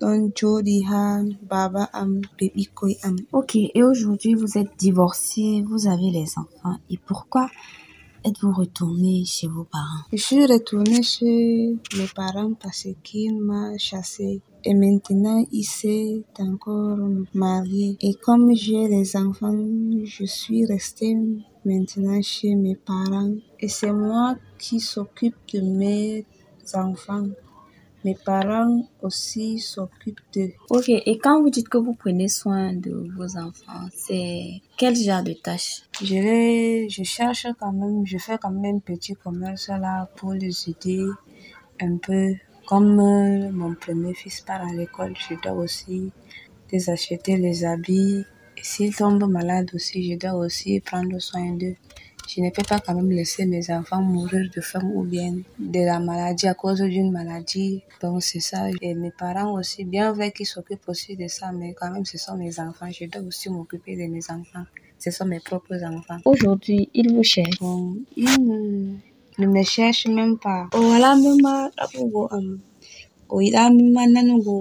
don 0.01 0.31
jodi 0.35 0.85
ha 0.85 1.23
baba 1.51 1.89
am 1.93 2.21
bebikoy 2.39 2.97
am. 3.03 3.17
Ok, 3.33 3.57
et 3.57 3.83
aujourd'hui 3.83 4.35
vous 4.35 4.59
êtes 4.59 4.73
divorcé, 4.79 5.65
vous 5.67 5.87
avez 5.89 6.11
les 6.11 6.29
enfants. 6.37 6.79
Et 6.91 6.99
pourquoi 6.99 7.49
êtes-vous 8.25 8.53
retourné 8.53 9.25
chez 9.25 9.49
vos 9.49 9.65
parents? 9.65 10.05
Je 10.13 10.19
suis 10.19 10.47
retourné 10.47 11.03
chez 11.03 11.77
mes 11.97 12.09
parents 12.15 12.53
parce 12.55 12.87
qu'ils 13.03 13.41
m'ont 13.41 13.77
chassé. 13.79 14.41
Et 14.65 14.75
maintenant, 14.75 15.45
il 15.53 15.65
s'est 15.65 16.23
encore 16.39 16.99
marié. 17.33 17.97
Et 18.01 18.15
comme 18.15 18.55
j'ai 18.55 18.89
les 18.89 19.17
enfants, 19.17 19.57
je 20.05 20.25
suis 20.25 20.67
restée 20.67 21.17
maintenant 21.65 22.21
chez 22.23 22.55
mes 22.55 22.75
parents. 22.75 23.35
Et 23.61 23.69
c'est 23.69 23.93
moi 23.93 24.37
qui 24.59 24.81
s'occupe 24.81 25.37
de 25.53 25.61
mes 25.61 26.27
enfants. 26.75 27.27
Mes 28.05 28.15
parents 28.15 28.89
aussi 29.03 29.59
s'occupent 29.59 30.21
d'eux. 30.33 30.53
Ok, 30.71 30.89
et 30.89 31.19
quand 31.19 31.43
vous 31.43 31.51
dites 31.51 31.69
que 31.69 31.79
vous 31.79 31.95
prenez 31.95 32.29
soin 32.29 32.73
de 32.73 33.09
vos 33.17 33.37
enfants, 33.37 33.89
c'est 33.93 34.63
quel 34.77 34.95
genre 34.95 35.23
de 35.25 35.33
tâches? 35.33 35.83
Je 36.01 36.15
vais, 36.15 36.89
je 36.89 37.03
cherche 37.03 37.47
quand 37.59 37.73
même, 37.73 38.07
je 38.07 38.19
fais 38.19 38.39
quand 38.39 38.53
même 38.53 38.81
petit 38.81 39.15
commerce 39.15 39.69
là 39.69 40.09
pour 40.17 40.33
les 40.33 40.71
aider 40.71 41.05
un 41.81 41.97
peu. 41.97 42.35
Comme 42.69 43.01
euh, 43.01 43.51
mon 43.51 43.75
premier 43.75 44.13
fils 44.13 44.43
part 44.43 44.61
à 44.61 44.71
l'école, 44.75 45.15
je 45.17 45.35
dois 45.43 45.53
aussi 45.53 46.13
les 46.71 46.91
acheter 46.91 47.39
les 47.39 47.65
habits. 47.65 48.27
Et 48.59 48.63
s'ils 48.63 48.95
tombent 48.95 49.25
malades 49.25 49.71
aussi, 49.73 50.13
je 50.13 50.19
dois 50.19 50.35
aussi 50.35 50.79
prendre 50.81 51.19
soin 51.19 51.53
d'eux. 51.53 51.77
Je 52.29 52.43
ne 52.43 52.51
peux 52.51 52.63
pas 52.69 52.79
quand 52.79 52.95
même 52.95 53.09
laisser 53.09 53.47
mes 53.47 53.71
enfants 53.71 54.03
mourir 54.03 54.51
de 54.55 54.61
faim 54.61 54.83
ou 54.85 55.03
bien 55.03 55.39
de 55.59 55.81
la 55.81 55.99
maladie 55.99 56.47
à 56.47 56.53
cause 56.53 56.83
d'une 56.83 57.11
maladie. 57.11 57.83
Donc 58.03 58.23
c'est 58.23 58.41
ça. 58.41 58.69
Et 58.83 58.93
mes 58.93 59.13
parents 59.13 59.53
aussi, 59.59 59.85
bien 59.85 60.13
vrai 60.13 60.31
qu'ils 60.31 60.45
s'occupent 60.45 60.91
aussi 60.91 61.17
de 61.17 61.27
ça, 61.27 61.51
mais 61.53 61.73
quand 61.73 61.91
même 61.91 62.05
ce 62.05 62.19
sont 62.19 62.37
mes 62.37 62.61
enfants. 62.61 62.91
Je 62.91 63.07
dois 63.07 63.23
aussi 63.23 63.49
m'occuper 63.49 63.97
de 63.97 64.13
mes 64.13 64.31
enfants. 64.31 64.67
Ce 64.99 65.11
sont 65.11 65.25
mes 65.25 65.41
propres 65.41 65.83
enfants. 65.83 66.19
Aujourd'hui, 66.27 66.91
ils 66.93 67.15
vous 67.15 67.23
cherchent. 67.23 67.61
Bon, 67.61 67.97
ils 68.15 68.99
ne, 69.39 69.47
ne 69.47 69.53
me 69.53 69.63
cherchent 69.65 70.09
même 70.09 70.39
pas. 70.39 70.69
Oh, 70.75 70.81
voilà, 70.81 71.17
maman, 71.17 71.71
um, 72.37 72.61
o 73.31 73.37
yiɗa 73.45 73.63
mimma 73.77 74.03
nanugo 74.15 74.55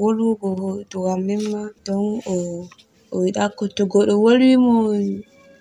wolugo 0.00 0.50
to 0.90 0.98
mimma 1.28 1.62
don 1.86 2.06
o 2.34 2.36
o 3.14 3.16
yiɗa 3.26 3.44
ko 3.58 3.64
to 3.76 3.82
goɗɗo 3.92 4.14
wolwimo 4.24 4.74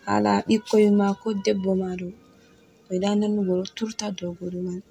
hala 0.07 0.33
ɓikkoy 0.47 0.85
ma 0.99 1.07
ko 1.21 1.29
debbo 1.45 1.71
ma 1.81 1.89
ɗo 1.99 2.07
o 2.87 2.89
yiɗa 2.95 3.09
nanugo 3.21 3.53
ɗo 3.59 3.65
turta 3.77 4.07
dow 4.17 4.31
goɗɗo 4.39 4.59
man 4.67 4.81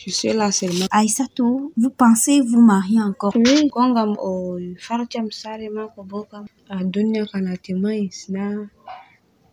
je 0.00 0.10
suis 0.18 0.32
là 0.34 0.52
seulement. 0.52 0.86
Aïssatou, 0.92 1.72
vous 1.76 1.90
pensez 1.90 2.40
vous 2.42 2.60
marier 2.60 3.00
encore? 3.10 3.34
Oui, 3.36 3.68
ko 3.74 3.80
ngam 3.90 4.12
o 4.30 4.58
farcam 4.86 5.26
sare 5.40 5.66
mako 5.76 6.00
bo 6.10 6.20
kam 6.30 6.44
a 6.70 6.76
duniya 6.94 7.24
kana 7.32 7.52
timmay 7.64 8.02
sina 8.18 8.44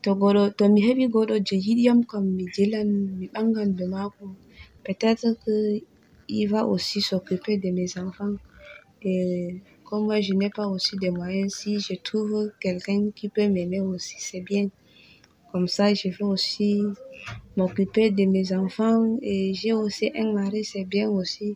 to 0.04 0.64
mi 0.74 0.80
heɓi 0.88 1.06
goɗɗo 1.14 1.36
je 1.48 1.56
yiɗiyam 1.66 2.00
kam 2.10 2.24
mi 2.36 2.44
jilan 2.56 2.90
mi 3.18 3.26
ɓangan 3.34 3.70
de 3.78 3.86
mako 3.94 4.26
peut-être 4.86 5.28
que 5.44 5.56
il 6.38 6.46
va 6.52 6.62
aussi 6.74 7.00
s'occuper 7.10 7.56
de 7.64 7.70
mes 7.78 7.92
enfants 8.06 8.36
et 9.02 9.56
comme 9.88 10.04
moi 10.08 10.18
je 10.26 10.34
n'ai 10.40 10.50
pas 10.58 10.68
aussi 10.74 10.94
de 11.04 11.10
moyens 11.18 11.52
si 11.60 11.72
je 11.86 11.96
trouve 12.08 12.52
quelqu'un 12.64 13.02
qui 13.18 13.28
peut 13.36 13.50
m'aimer 13.54 13.82
aussi 13.92 14.16
c'est 14.28 14.44
bien 14.52 14.66
comme 15.52 15.68
ça 15.76 15.86
je 16.00 16.08
vais 16.16 16.28
aussi 16.36 16.70
m'occuper 17.58 18.08
de 18.20 18.26
mes 18.36 18.48
enfants 18.64 19.04
et 19.22 19.54
j'ai 19.60 19.74
aussi 19.74 20.06
un 20.22 20.30
mari 20.38 20.64
c'est 20.72 20.86
bien 20.96 21.08
aussi 21.10 21.48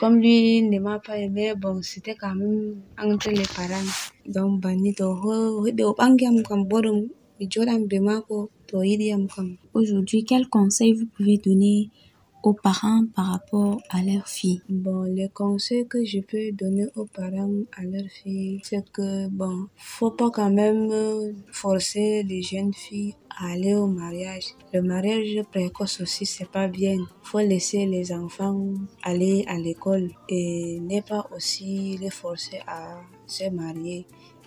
comme 0.00 0.16
lui 0.22 0.62
ne 0.72 0.78
m'a 0.86 0.98
pas 1.06 1.16
aimé 1.26 1.46
bon 1.62 1.76
c'était 1.90 2.14
quand 2.22 2.34
même 2.40 2.76
entre 3.06 3.30
les 3.40 3.48
parents 3.58 3.90
donc 4.34 4.50
banni 4.62 4.90
to 4.98 5.06
heɓi 5.66 5.82
o 5.84 5.92
ɓangi 5.98 6.24
am 6.30 6.38
kam 6.48 6.62
Aujourd'hui, 9.74 10.24
quel 10.24 10.48
conseil 10.48 10.92
vous 10.92 11.06
pouvez 11.06 11.38
donner 11.38 11.90
aux 12.42 12.52
parents 12.52 13.04
par 13.14 13.26
rapport 13.26 13.80
à 13.90 14.02
leur 14.02 14.26
fille 14.28 14.62
Bon, 14.68 15.02
les 15.02 15.28
conseils 15.28 15.86
que 15.86 16.04
je 16.04 16.20
peux 16.20 16.52
donner 16.52 16.86
aux 16.96 17.06
parents 17.06 17.50
à 17.76 17.82
leur 17.82 18.08
fille, 18.10 18.60
c'est 18.64 18.84
que 18.92 19.28
bon, 19.28 19.66
faut 19.76 20.10
pas 20.10 20.30
quand 20.30 20.50
même 20.50 21.34
forcer 21.50 22.22
les 22.24 22.42
jeunes 22.42 22.74
filles 22.74 23.14
à 23.30 23.52
aller 23.52 23.74
au 23.74 23.86
mariage. 23.86 24.54
Le 24.72 24.82
mariage 24.82 25.42
précoce 25.50 26.00
aussi, 26.00 26.26
c'est 26.26 26.50
pas 26.50 26.68
bien. 26.68 26.96
Faut 27.22 27.38
laisser 27.38 27.86
les 27.86 28.12
enfants 28.12 28.74
aller 29.02 29.44
à 29.48 29.58
l'école 29.58 30.10
et 30.28 30.80
ne 30.80 31.00
pas 31.00 31.28
aussi 31.34 31.96
les 31.98 32.10
forcer 32.10 32.60
à 32.66 33.00
se 33.26 33.48
marier. 33.50 34.06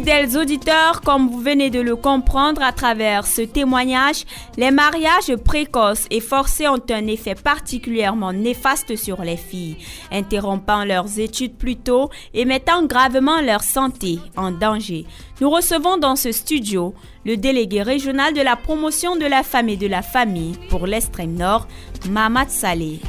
Fidèles 0.00 0.38
auditeurs, 0.38 1.02
comme 1.02 1.28
vous 1.28 1.40
venez 1.40 1.68
de 1.68 1.78
le 1.78 1.94
comprendre 1.94 2.62
à 2.62 2.72
travers 2.72 3.26
ce 3.26 3.42
témoignage, 3.42 4.24
les 4.56 4.70
mariages 4.70 5.36
précoces 5.44 6.06
et 6.10 6.20
forcés 6.20 6.66
ont 6.68 6.80
un 6.88 7.06
effet 7.06 7.34
particulièrement 7.34 8.32
néfaste 8.32 8.96
sur 8.96 9.20
les 9.20 9.36
filles, 9.36 9.76
interrompant 10.10 10.86
leurs 10.86 11.18
études 11.18 11.54
plus 11.54 11.76
tôt 11.76 12.08
et 12.32 12.46
mettant 12.46 12.86
gravement 12.86 13.42
leur 13.42 13.62
santé 13.62 14.18
en 14.38 14.52
danger. 14.52 15.04
Nous 15.42 15.50
recevons 15.50 15.98
dans 15.98 16.16
ce 16.16 16.32
studio 16.32 16.94
le 17.26 17.36
délégué 17.36 17.82
régional 17.82 18.32
de 18.32 18.40
la 18.40 18.56
promotion 18.56 19.16
de 19.16 19.26
la 19.26 19.42
femme 19.42 19.68
et 19.68 19.76
de 19.76 19.86
la 19.86 20.00
famille 20.00 20.58
pour 20.70 20.86
l'extrême 20.86 21.34
nord, 21.34 21.68
Mamad 22.08 22.48
Saleh. 22.48 23.00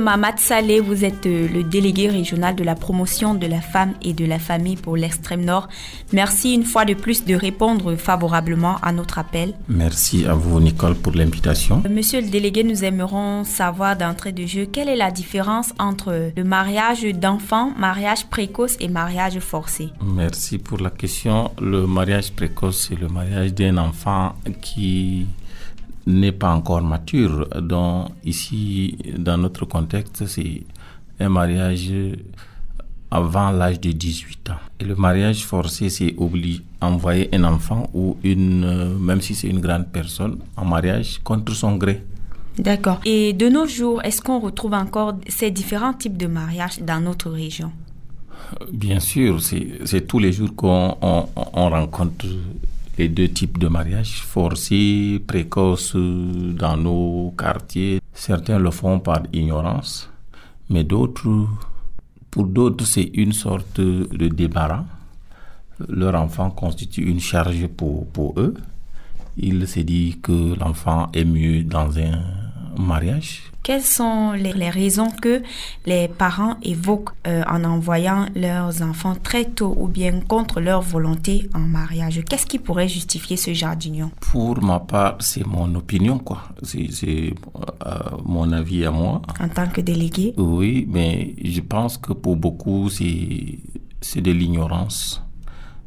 Mamad 0.00 0.38
Saleh, 0.38 0.80
vous 0.80 1.04
êtes 1.04 1.26
euh, 1.26 1.46
le 1.48 1.62
délégué 1.62 2.08
régional 2.08 2.56
de 2.56 2.64
la 2.64 2.74
promotion 2.74 3.34
de 3.34 3.46
la 3.46 3.60
femme 3.60 3.94
et 4.02 4.12
de 4.12 4.24
la 4.24 4.38
famille 4.38 4.76
pour 4.76 4.96
l'extrême 4.96 5.44
nord. 5.44 5.68
Merci 6.12 6.54
une 6.54 6.64
fois 6.64 6.84
de 6.84 6.94
plus 6.94 7.24
de 7.24 7.34
répondre 7.34 7.96
favorablement 7.96 8.76
à 8.82 8.92
notre 8.92 9.18
appel. 9.18 9.54
Merci 9.68 10.26
à 10.26 10.34
vous, 10.34 10.60
Nicole, 10.60 10.94
pour 10.94 11.12
l'invitation. 11.12 11.82
Euh, 11.84 11.88
monsieur 11.88 12.20
le 12.20 12.28
délégué, 12.28 12.64
nous 12.64 12.84
aimerons 12.84 13.44
savoir 13.44 13.96
d'entrée 13.96 14.32
de 14.32 14.46
jeu 14.46 14.66
quelle 14.66 14.88
est 14.88 14.96
la 14.96 15.10
différence 15.10 15.72
entre 15.78 16.32
le 16.36 16.44
mariage 16.44 17.02
d'enfants, 17.02 17.72
mariage 17.78 18.26
précoce 18.26 18.76
et 18.80 18.88
mariage 18.88 19.38
forcé? 19.38 19.90
Merci 20.02 20.58
pour 20.58 20.78
la 20.78 20.90
question. 20.90 21.50
Le 21.60 21.86
mariage 21.86 22.32
précoce, 22.32 22.88
c'est 22.88 22.98
le 22.98 23.08
mariage 23.08 23.54
d'un 23.54 23.76
enfant 23.76 24.34
qui 24.60 25.26
n'est 26.06 26.32
pas 26.32 26.50
encore 26.52 26.82
mature. 26.82 27.46
Donc 27.60 28.10
ici, 28.24 28.96
dans 29.18 29.38
notre 29.38 29.64
contexte, 29.64 30.26
c'est 30.26 30.62
un 31.18 31.28
mariage 31.28 31.92
avant 33.10 33.50
l'âge 33.50 33.80
de 33.80 33.92
18 33.92 34.50
ans. 34.50 34.54
Et 34.78 34.84
le 34.84 34.94
mariage 34.94 35.44
forcé, 35.44 35.88
c'est 35.90 36.14
envoyer 36.80 37.28
un 37.34 37.44
enfant 37.44 37.90
ou 37.92 38.16
une, 38.22 38.96
même 38.98 39.20
si 39.20 39.34
c'est 39.34 39.48
une 39.48 39.60
grande 39.60 39.88
personne, 39.88 40.38
en 40.56 40.64
mariage 40.64 41.20
contre 41.24 41.52
son 41.52 41.76
gré. 41.76 42.04
D'accord. 42.58 43.00
Et 43.04 43.32
de 43.32 43.48
nos 43.48 43.66
jours, 43.66 44.02
est-ce 44.04 44.20
qu'on 44.20 44.38
retrouve 44.40 44.74
encore 44.74 45.14
ces 45.28 45.50
différents 45.50 45.92
types 45.92 46.16
de 46.16 46.26
mariages 46.26 46.80
dans 46.80 47.00
notre 47.00 47.30
région? 47.30 47.72
Bien 48.72 49.00
sûr, 49.00 49.40
c'est 49.40 50.06
tous 50.06 50.18
les 50.18 50.32
jours 50.32 50.54
qu'on 50.56 50.94
rencontre 51.54 52.26
les 53.00 53.08
deux 53.08 53.28
types 53.28 53.56
de 53.58 53.68
mariage, 53.68 54.20
forcés, 54.22 55.22
précoces 55.26 55.96
dans 55.96 56.76
nos 56.76 57.32
quartiers. 57.36 57.98
Certains 58.12 58.58
le 58.58 58.70
font 58.70 59.00
par 59.00 59.22
ignorance, 59.32 60.10
mais 60.68 60.84
d'autres, 60.84 61.46
pour 62.30 62.44
d'autres, 62.44 62.84
c'est 62.84 63.10
une 63.14 63.32
sorte 63.32 63.80
de 63.80 64.28
débarras. 64.28 64.84
Leur 65.88 66.14
enfant 66.14 66.50
constitue 66.50 67.04
une 67.08 67.20
charge 67.20 67.66
pour, 67.68 68.06
pour 68.08 68.38
eux. 68.38 68.52
Il 69.38 69.66
se 69.66 69.80
dit 69.80 70.18
que 70.22 70.54
l'enfant 70.60 71.08
est 71.14 71.24
mieux 71.24 71.62
dans 71.62 71.98
un 71.98 72.20
mariage 72.76 73.49
quelles 73.70 73.82
sont 73.84 74.32
les, 74.32 74.68
raisons 74.68 75.12
que 75.12 75.42
les 75.86 76.08
parents 76.08 76.56
évoquent 76.60 77.10
euh, 77.28 77.44
en 77.48 77.62
envoyant 77.62 78.26
leurs 78.34 78.82
enfants 78.82 79.14
très 79.14 79.44
tôt 79.44 79.76
ou 79.78 79.86
bien 79.86 80.18
contre 80.26 80.60
leur 80.60 80.82
volonté 80.82 81.48
en 81.54 81.60
mariage? 81.60 82.20
Qu'est-ce 82.28 82.46
qui 82.46 82.58
pourrait 82.58 82.88
justifier 82.88 83.36
ce 83.36 83.54
genre 83.54 83.76
d'union? 83.76 84.10
Pour 84.32 84.60
ma 84.60 84.80
part, 84.80 85.18
c'est 85.20 85.46
mon 85.46 85.72
opinion, 85.76 86.18
quoi. 86.18 86.48
C'est 86.64 87.32
euh, 87.86 87.94
mon 88.24 88.50
avis 88.50 88.84
à 88.86 88.90
moi. 88.90 89.22
En 89.38 89.48
tant 89.48 89.68
que 89.68 89.80
délégué? 89.80 90.34
Oui, 90.36 90.88
mais 90.90 91.36
je 91.44 91.60
pense 91.60 91.96
que 91.96 92.12
pour 92.12 92.34
beaucoup, 92.34 92.88
c'est 92.90 94.20
de 94.20 94.32
l'ignorance. 94.32 95.22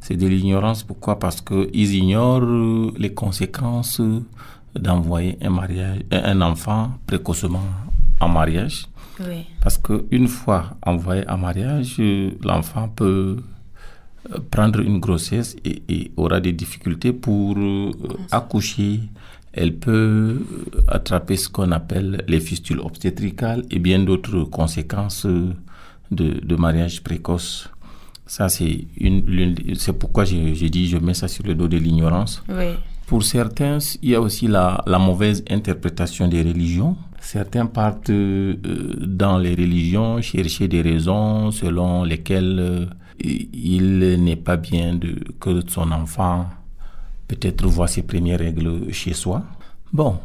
C'est 0.00 0.16
de 0.16 0.26
l'ignorance, 0.26 0.84
pourquoi? 0.84 1.18
Parce 1.18 1.42
qu'ils 1.42 1.94
ignorent 1.94 2.94
les 2.96 3.12
conséquences 3.12 4.00
d'envoyer 4.78 5.38
un, 5.42 5.50
mariage, 5.50 6.00
un 6.10 6.40
enfant 6.40 6.92
précocement 7.06 7.62
en 8.20 8.28
mariage. 8.28 8.86
Parce 9.60 9.78
qu'une 9.78 10.28
fois 10.28 10.76
envoyé 10.84 11.28
en 11.28 11.38
mariage, 11.38 12.00
l'enfant 12.42 12.88
peut 12.88 13.36
euh, 14.32 14.38
prendre 14.50 14.80
une 14.80 14.98
grossesse 14.98 15.54
et, 15.64 16.10
aura 16.16 16.40
des 16.40 16.52
difficultés 16.52 17.12
pour 17.12 17.56
euh, 17.56 17.92
accoucher. 18.32 19.00
Elle 19.52 19.76
peut 19.76 20.42
attraper 20.88 21.36
ce 21.36 21.48
qu'on 21.48 21.70
appelle 21.70 22.24
les 22.26 22.40
fistules 22.40 22.80
obstétricales 22.80 23.62
et 23.70 23.78
bien 23.78 24.00
d'autres 24.00 24.42
conséquences 24.44 25.26
de, 25.26 25.54
de 26.10 26.56
mariage 26.56 27.04
précoce. 27.04 27.68
Ça, 28.26 28.48
c'est 28.48 28.86
une, 28.98 29.54
c'est 29.76 29.92
pourquoi 29.92 30.24
j'ai 30.24 30.70
dit 30.70 30.88
je 30.88 30.96
mets 30.96 31.14
ça 31.14 31.28
sur 31.28 31.44
le 31.46 31.54
dos 31.54 31.68
de 31.68 31.76
l'ignorance. 31.76 32.42
Oui. 32.48 32.72
Pour 33.06 33.22
certains, 33.22 33.78
il 34.02 34.10
y 34.10 34.14
a 34.14 34.20
aussi 34.20 34.46
la, 34.48 34.82
la 34.86 34.98
mauvaise 34.98 35.44
interprétation 35.50 36.26
des 36.26 36.42
religions. 36.42 36.96
Certains 37.20 37.66
partent 37.66 38.10
euh, 38.10 38.56
dans 39.00 39.38
les 39.38 39.54
religions 39.54 40.20
chercher 40.20 40.68
des 40.68 40.82
raisons 40.82 41.50
selon 41.50 42.04
lesquelles 42.04 42.58
euh, 42.60 42.86
il 43.20 44.22
n'est 44.22 44.36
pas 44.36 44.56
bien 44.56 44.94
de, 44.94 45.16
que 45.40 45.60
son 45.68 45.90
enfant 45.92 46.46
peut-être 47.28 47.66
voit 47.66 47.88
ses 47.88 48.02
premières 48.02 48.38
règles 48.38 48.92
chez 48.92 49.14
soi. 49.14 49.42
Bon, 49.92 50.18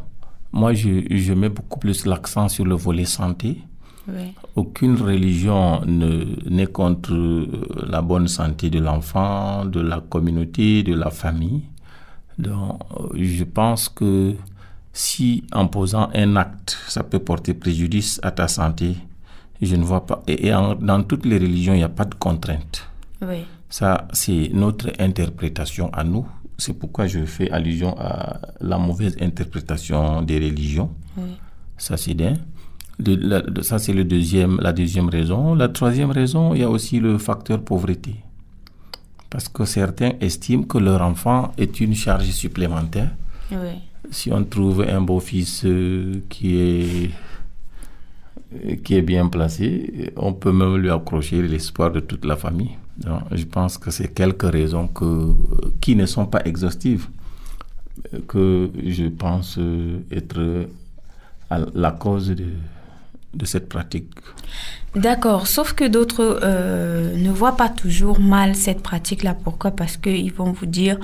moi 0.52 0.74
je, 0.74 1.04
je 1.10 1.34
mets 1.34 1.50
beaucoup 1.50 1.80
plus 1.80 2.06
l'accent 2.06 2.50
sur 2.50 2.65
le 2.65 2.76
volet 2.76 3.06
santé. 3.06 3.62
Oui. 4.08 4.34
Aucune 4.56 4.96
religion 4.96 5.82
n'est 5.86 6.68
contre 6.68 7.13
euh, 7.13 7.48
la 7.88 8.02
bonne 8.02 8.28
santé 8.28 8.70
de 8.70 8.80
l'enfant, 8.80 9.65
de 9.65 9.80
la 9.80 10.02
communauté, 10.02 10.84
de 10.84 10.96
la 10.96 11.12
famille. 11.12 11.62
Donc, 12.39 12.80
je 13.15 13.43
pense 13.43 13.89
que 13.89 14.34
si 14.93 15.43
en 15.52 15.67
posant 15.67 16.10
un 16.15 16.38
acte, 16.38 16.78
ça 16.88 17.04
peut 17.04 17.19
porter 17.19 17.54
préjudice 17.54 18.19
à 18.23 18.32
ta 18.32 18.47
santé, 18.47 18.95
je 19.62 19.75
ne 19.75 19.84
vois 19.84 20.06
pas. 20.06 20.23
Et, 20.28 20.49
dans 20.49 21.04
toutes 21.04 21.25
les 21.25 21.38
religions, 21.38 21.73
il 21.73 21.78
n'y 21.78 21.84
a 21.84 21.89
pas 21.89 22.06
de 22.06 22.15
contrainte. 22.15 22.88
Oui. 23.21 23.43
Ça, 23.69 24.08
c'est 24.13 24.49
notre 24.54 24.89
interprétation 24.99 25.89
à 25.93 26.04
nous. 26.06 26.25
C'est 26.58 26.73
pourquoi 26.73 27.08
je 27.08 27.25
fais 27.25 27.52
allusion 27.52 27.95
à 27.99 28.39
la 28.62 28.78
mauvaise 28.78 29.17
interprétation 29.21 30.21
des 30.21 30.39
religions. 30.39 30.89
Oui. 31.17 31.38
Ça, 31.78 31.97
c'est. 31.97 32.15
De, 32.15 33.62
ça, 33.62 33.80
c'est 33.80 33.93
le 33.93 34.06
deuxième, 34.06 34.60
la 34.62 34.71
deuxième 34.71 35.10
raison. 35.10 35.56
La 35.56 35.67
troisième 35.67 36.12
raison, 36.12 36.54
il 36.54 36.62
y 36.62 36.63
a 36.63 36.69
aussi 36.69 36.99
le 36.99 37.17
facteur 37.17 37.62
pauvreté. 37.62 38.15
Parce 39.30 39.48
que 39.48 39.65
certains 39.65 40.13
estiment 40.22 40.63
que 40.63 40.78
leur 40.78 41.02
enfant 41.02 41.52
est 41.58 41.80
une 41.80 41.94
charge 41.96 42.30
supplémentaire. 42.32 43.12
Si 44.12 44.32
on 44.32 44.44
trouve 44.44 44.82
un 44.82 45.02
beau-fils 45.02 45.65
euh, 45.65 46.22
qui 46.30 46.58
est 46.58 47.12
qui 48.84 48.96
est 48.96 49.04
bien 49.04 49.28
placé, 49.28 50.12
on 50.15 50.34
peut 50.34 50.52
même 50.52 50.78
lui 50.78 50.89
accrocher 50.89 51.39
l'espoir 51.44 51.92
de 51.92 52.00
toute 52.00 52.26
la 52.26 52.36
famille. 52.36 52.78
Donc, 52.98 53.22
je 53.32 53.46
pense 53.46 53.78
que 53.78 53.92
c'est 53.92 54.12
quelques 54.12 54.50
raisons 54.52 54.88
que, 54.88 55.36
qui 55.80 55.96
ne 55.96 56.08
sont 56.08 56.26
pas 56.26 56.42
exhaustives 56.46 57.08
que 58.28 58.72
je 58.84 59.06
pense 59.08 59.58
euh, 59.58 60.00
être 60.12 60.68
à 61.50 61.60
la 61.74 61.92
cause 61.92 62.30
de, 62.30 62.46
de 63.34 63.46
cette 63.46 63.70
pratique. 63.70 64.12
D'accord, 64.95 65.45
sauf 65.45 65.73
que 65.73 65.86
d'autres 65.86 66.39
euh, 66.43 67.15
ne 67.15 67.30
voient 67.30 67.56
pas 67.56 67.69
toujours 67.69 68.19
mal 68.19 68.56
cette 68.56 68.82
pratique-là. 68.82 69.36
Pourquoi? 69.36 69.71
Parce 69.71 69.97
qu'ils 69.97 70.34
vont 70.34 70.52
vous 70.52 70.65
dire, 70.65 70.97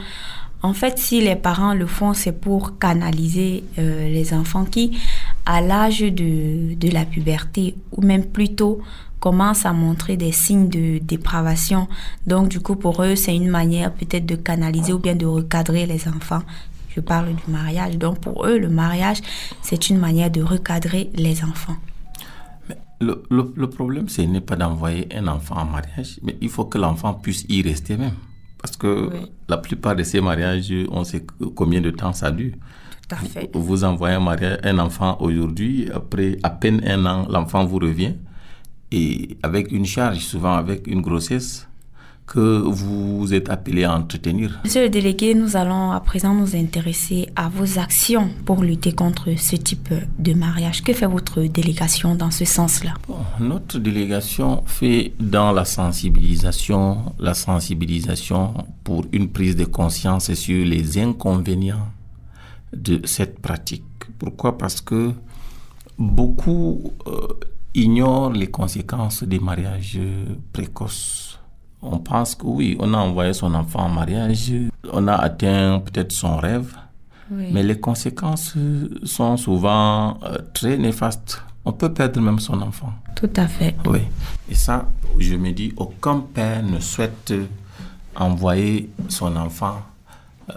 en 0.63 0.73
fait, 0.73 0.97
si 0.97 1.21
les 1.21 1.35
parents 1.35 1.75
le 1.75 1.85
font, 1.85 2.15
c'est 2.15 2.31
pour 2.31 2.79
canaliser 2.79 3.63
euh, 3.77 4.09
les 4.09 4.33
enfants 4.33 4.65
qui, 4.65 4.97
à 5.45 5.61
l'âge 5.61 5.99
de, 5.99 6.73
de 6.73 6.89
la 6.89 7.05
puberté, 7.05 7.75
ou 7.91 8.01
même 8.01 8.25
plus 8.25 8.55
tôt, 8.55 8.81
commencent 9.19 9.67
à 9.67 9.73
montrer 9.73 10.17
des 10.17 10.31
signes 10.31 10.69
de 10.69 10.97
dépravation. 10.97 11.87
Donc, 12.25 12.49
du 12.49 12.59
coup, 12.59 12.75
pour 12.75 13.03
eux, 13.03 13.15
c'est 13.15 13.35
une 13.35 13.49
manière 13.49 13.91
peut-être 13.93 14.25
de 14.25 14.35
canaliser 14.35 14.93
ou 14.93 14.99
bien 14.99 15.15
de 15.15 15.27
recadrer 15.27 15.85
les 15.85 16.07
enfants. 16.07 16.41
Je 16.95 17.01
parle 17.01 17.27
du 17.27 17.51
mariage. 17.51 17.97
Donc, 17.97 18.19
pour 18.19 18.47
eux, 18.47 18.57
le 18.57 18.69
mariage, 18.69 19.17
c'est 19.61 19.89
une 19.89 19.99
manière 19.99 20.31
de 20.31 20.41
recadrer 20.41 21.11
les 21.15 21.43
enfants. 21.43 21.75
Le, 23.05 23.53
le, 23.55 23.69
problème, 23.69 24.09
ce 24.09 24.21
n'est 24.21 24.41
pas 24.41 24.55
d'envoyer 24.55 25.07
un 25.15 25.27
enfant 25.27 25.55
en 25.55 25.65
mariage, 25.65 26.19
mais 26.23 26.37
il 26.41 26.49
faut 26.49 26.65
que 26.65 26.77
l'enfant 26.77 27.13
puisse 27.13 27.45
y 27.49 27.61
rester 27.61 27.97
même. 27.97 28.13
Parce 28.61 28.77
que 28.77 29.09
la 29.47 29.57
plupart 29.57 29.95
de 29.95 30.03
ces 30.03 30.21
mariages, 30.21 30.73
on 30.89 31.03
sait 31.03 31.25
combien 31.55 31.81
de 31.81 31.91
temps 31.91 32.13
ça 32.13 32.31
dure. 32.31 32.53
Tout 33.07 33.15
à 33.15 33.17
fait. 33.19 33.49
Vous, 33.53 33.83
envoyez 33.83 34.15
un, 34.15 34.19
mariage, 34.19 34.59
un 34.63 34.79
enfant 34.79 35.17
aujourd'hui, 35.19 35.89
après 35.93 36.37
à 36.41 36.49
peine 36.49 36.81
un 36.85 37.05
an, 37.05 37.27
l'enfant 37.29 37.63
vous 37.65 37.77
revient. 37.77 38.15
Et 38.91 39.37
avec 39.43 39.71
une 39.71 39.85
charge, 39.85 40.19
souvent 40.19 40.53
avec 40.53 40.87
une 40.87 41.01
grossesse, 41.01 41.67
que 42.27 42.39
vous 42.39 43.33
êtes 43.33 43.49
appelé 43.49 43.83
à 43.83 43.95
entretenir. 43.95 44.59
Monsieur 44.63 44.83
le 44.83 44.89
délégué, 44.89 45.35
nous 45.35 45.55
allons 45.55 45.91
à 45.91 45.99
présent 45.99 46.33
nous 46.33 46.55
intéresser 46.55 47.29
à 47.35 47.49
vos 47.49 47.79
actions 47.79 48.29
pour 48.45 48.63
lutter 48.63 48.93
contre 48.93 49.37
ce 49.37 49.55
type 49.55 49.93
de 50.17 50.33
mariage. 50.33 50.83
Que 50.83 50.93
fait 50.93 51.05
votre 51.05 51.41
délégation 51.41 52.15
dans 52.15 52.31
ce 52.31 52.45
sens-là? 52.45 52.93
Notre 53.39 53.79
délégation 53.79 54.63
fait 54.65 55.13
dans 55.19 55.51
la 55.51 55.65
sensibilisation, 55.65 57.13
la 57.19 57.33
sensibilisation 57.33 58.53
pour 58.83 59.05
une 59.11 59.29
prise 59.29 59.55
de 59.55 59.65
conscience 59.65 60.33
sur 60.33 60.65
les 60.65 60.97
inconvénients 60.97 61.87
de 62.75 63.01
cette 63.05 63.39
pratique. 63.39 63.83
Pourquoi? 64.17 64.57
Parce 64.57 64.81
que 64.81 65.11
beaucoup 65.97 66.91
euh, 67.07 67.27
ignorent 67.73 68.31
les 68.31 68.47
conséquences 68.47 69.23
des 69.23 69.39
mariages 69.39 69.99
précoces 70.51 71.24
on 71.85 71.99
pense 71.99 72.35
que 72.35 72.45
oui, 72.45 72.75
on 72.79 72.93
a 72.93 72.97
envoyé 72.97 73.33
son 73.33 73.53
enfant 73.53 73.81
en 73.81 73.89
mariage, 73.89 74.51
on 74.91 75.07
a 75.07 75.15
atteint 75.15 75.79
peut-être 75.79 76.11
son 76.11 76.37
rêve, 76.37 76.73
mais 77.29 77.63
les 77.63 77.79
conséquences 77.79 78.53
sont 79.03 79.37
souvent 79.37 80.19
euh, 80.23 80.37
très 80.53 80.77
néfastes. 80.77 81.41
On 81.63 81.71
peut 81.71 81.91
perdre 81.91 82.21
même 82.21 82.39
son 82.39 82.61
enfant. 82.61 82.93
Tout 83.15 83.31
à 83.35 83.47
fait. 83.47 83.75
Oui. 83.85 84.01
Et 84.49 84.53
ça, 84.53 84.87
je 85.17 85.35
me 85.35 85.51
dis, 85.51 85.73
aucun 85.77 86.19
père 86.19 86.61
ne 86.61 86.79
souhaite 86.79 87.33
envoyer 88.15 88.89
son 89.09 89.35
enfant 89.35 89.81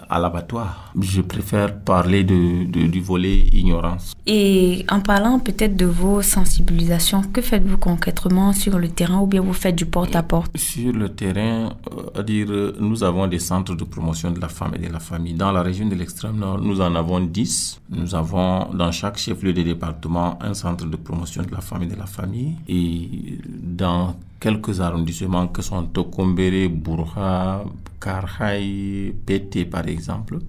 à 0.09 0.19
l'abattoir. 0.19 0.91
Je 0.99 1.21
préfère 1.21 1.79
parler 1.79 2.23
de, 2.23 2.65
du 2.65 3.01
volet 3.01 3.39
ignorance. 3.51 4.13
Et 4.25 4.85
en 4.89 4.99
parlant 4.99 5.39
peut-être 5.39 5.75
de 5.75 5.85
vos 5.85 6.21
sensibilisations, 6.21 7.23
que 7.23 7.41
faites-vous 7.41 7.77
concrètement 7.77 8.53
sur 8.53 8.77
le 8.77 8.89
terrain 8.89 9.19
ou 9.19 9.27
bien 9.27 9.41
vous 9.41 9.53
faites 9.53 9.75
du 9.75 9.85
porte-à-porte? 9.85 10.55
Sur 10.57 10.93
le 10.93 11.09
terrain, 11.09 11.73
euh, 11.91 12.19
à 12.19 12.23
dire, 12.23 12.47
nous 12.79 13.03
avons 13.03 13.27
des 13.27 13.39
centres 13.39 13.75
de 13.75 13.83
promotion 13.83 14.31
de 14.31 14.39
la 14.39 14.49
femme 14.49 14.73
et 14.75 14.79
de 14.87 14.91
la 14.91 14.99
famille. 14.99 15.33
Dans 15.33 15.51
la 15.51 15.61
région 15.61 15.87
de 15.87 15.95
l'extrême 15.95 16.37
nord, 16.37 16.59
nous 16.59 16.81
en 16.81 16.93
avons 16.95 17.19
10. 17.19 17.81
Nous 17.89 18.15
avons 18.15 18.71
dans 18.73 18.91
chaque 18.91 19.17
chef-lieu 19.17 19.53
de 19.53 19.63
département 19.63 20.37
un 20.41 20.53
centre 20.53 20.85
de 20.85 20.95
promotion 20.95 21.43
de 21.43 21.51
la 21.51 21.61
femme 21.61 21.83
et 21.83 21.87
de 21.87 21.95
la 21.95 22.05
famille. 22.05 22.55
Et 22.67 23.39
dans 23.63 24.15
quelques 24.39 24.79
arrondissements 24.81 25.47
que 25.47 25.61
sont 25.61 25.83
Tokombere, 25.85 26.69
Bourha, 26.69 27.63
Karhaï, 27.99 29.13
Pété 29.25 29.65
par 29.65 29.87
exemple. 29.87 30.39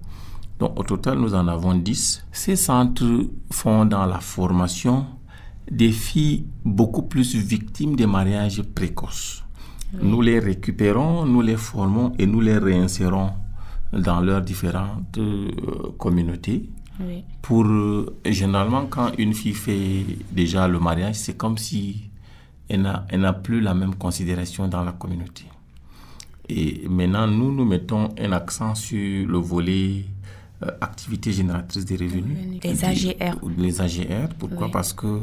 Donc 0.59 0.79
au 0.79 0.83
total, 0.83 1.17
nous 1.19 1.33
en 1.33 1.47
avons 1.47 1.73
10. 1.75 2.25
Ces 2.31 2.55
centres 2.55 3.27
font 3.51 3.85
dans 3.85 4.05
la 4.05 4.19
formation 4.19 5.05
des 5.69 5.91
filles 5.91 6.45
beaucoup 6.63 7.03
plus 7.03 7.35
victimes 7.35 7.95
des 7.95 8.05
mariages 8.05 8.61
précoces. 8.61 9.43
Nous 10.01 10.21
les 10.21 10.39
récupérons, 10.39 11.25
nous 11.25 11.41
les 11.41 11.57
formons 11.57 12.13
et 12.17 12.25
nous 12.25 12.39
les 12.41 12.57
réinsérons 12.57 13.31
dans 13.91 14.21
leurs 14.21 14.41
différentes 14.41 15.17
euh, 15.17 15.49
communautés. 15.97 16.69
Pour 17.41 17.65
euh, 17.65 18.15
généralement 18.25 18.85
quand 18.85 19.11
une 19.17 19.33
fille 19.33 19.55
fait 19.55 20.05
déjà 20.31 20.67
le 20.67 20.79
mariage, 20.79 21.15
c'est 21.15 21.35
comme 21.35 21.57
si 21.57 22.10
elle 22.71 23.19
n'a 23.21 23.33
plus 23.33 23.61
la 23.61 23.73
même 23.73 23.95
considération 23.95 24.67
dans 24.67 24.83
la 24.83 24.91
communauté. 24.93 25.43
Et 26.49 26.87
maintenant, 26.89 27.27
nous, 27.27 27.51
nous 27.53 27.65
mettons 27.65 28.09
un 28.19 28.31
accent 28.31 28.75
sur 28.75 29.27
le 29.27 29.37
volet 29.37 30.05
euh, 30.63 30.67
activité 30.81 31.31
génératrice 31.31 31.85
des 31.85 31.95
revenus. 31.95 32.61
Les 32.63 32.85
AGR. 32.85 33.37
Les 33.57 33.81
AGR. 33.81 34.29
Pourquoi? 34.37 34.69
Parce 34.69 34.93
que 34.93 35.21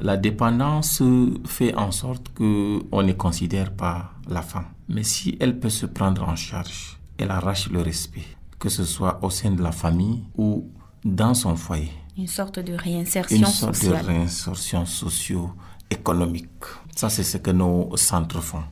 la 0.00 0.16
dépendance 0.16 1.02
fait 1.46 1.74
en 1.74 1.90
sorte 1.90 2.28
qu'on 2.34 3.02
ne 3.02 3.12
considère 3.12 3.72
pas 3.72 4.12
la 4.28 4.42
femme. 4.42 4.66
Mais 4.88 5.02
si 5.02 5.36
elle 5.40 5.58
peut 5.58 5.70
se 5.70 5.86
prendre 5.86 6.28
en 6.28 6.36
charge, 6.36 6.98
elle 7.18 7.30
arrache 7.30 7.68
le 7.70 7.80
respect, 7.82 8.26
que 8.58 8.68
ce 8.68 8.84
soit 8.84 9.18
au 9.22 9.30
sein 9.30 9.50
de 9.50 9.62
la 9.62 9.72
famille 9.72 10.22
ou 10.36 10.68
dans 11.04 11.34
son 11.34 11.56
foyer. 11.56 11.90
Une 12.16 12.26
sorte 12.26 12.58
de 12.58 12.74
réinsertion 12.74 13.36
Une 13.36 13.46
sorte 13.46 13.84
de 13.84 13.90
réinsertion 13.90 14.86
socio 14.86 15.50
économique. 15.90 16.64
Ça, 16.94 17.08
c'est 17.08 17.22
ce 17.22 17.38
que 17.38 17.50
nos 17.50 17.96
centres 17.96 18.40
font. 18.40 18.62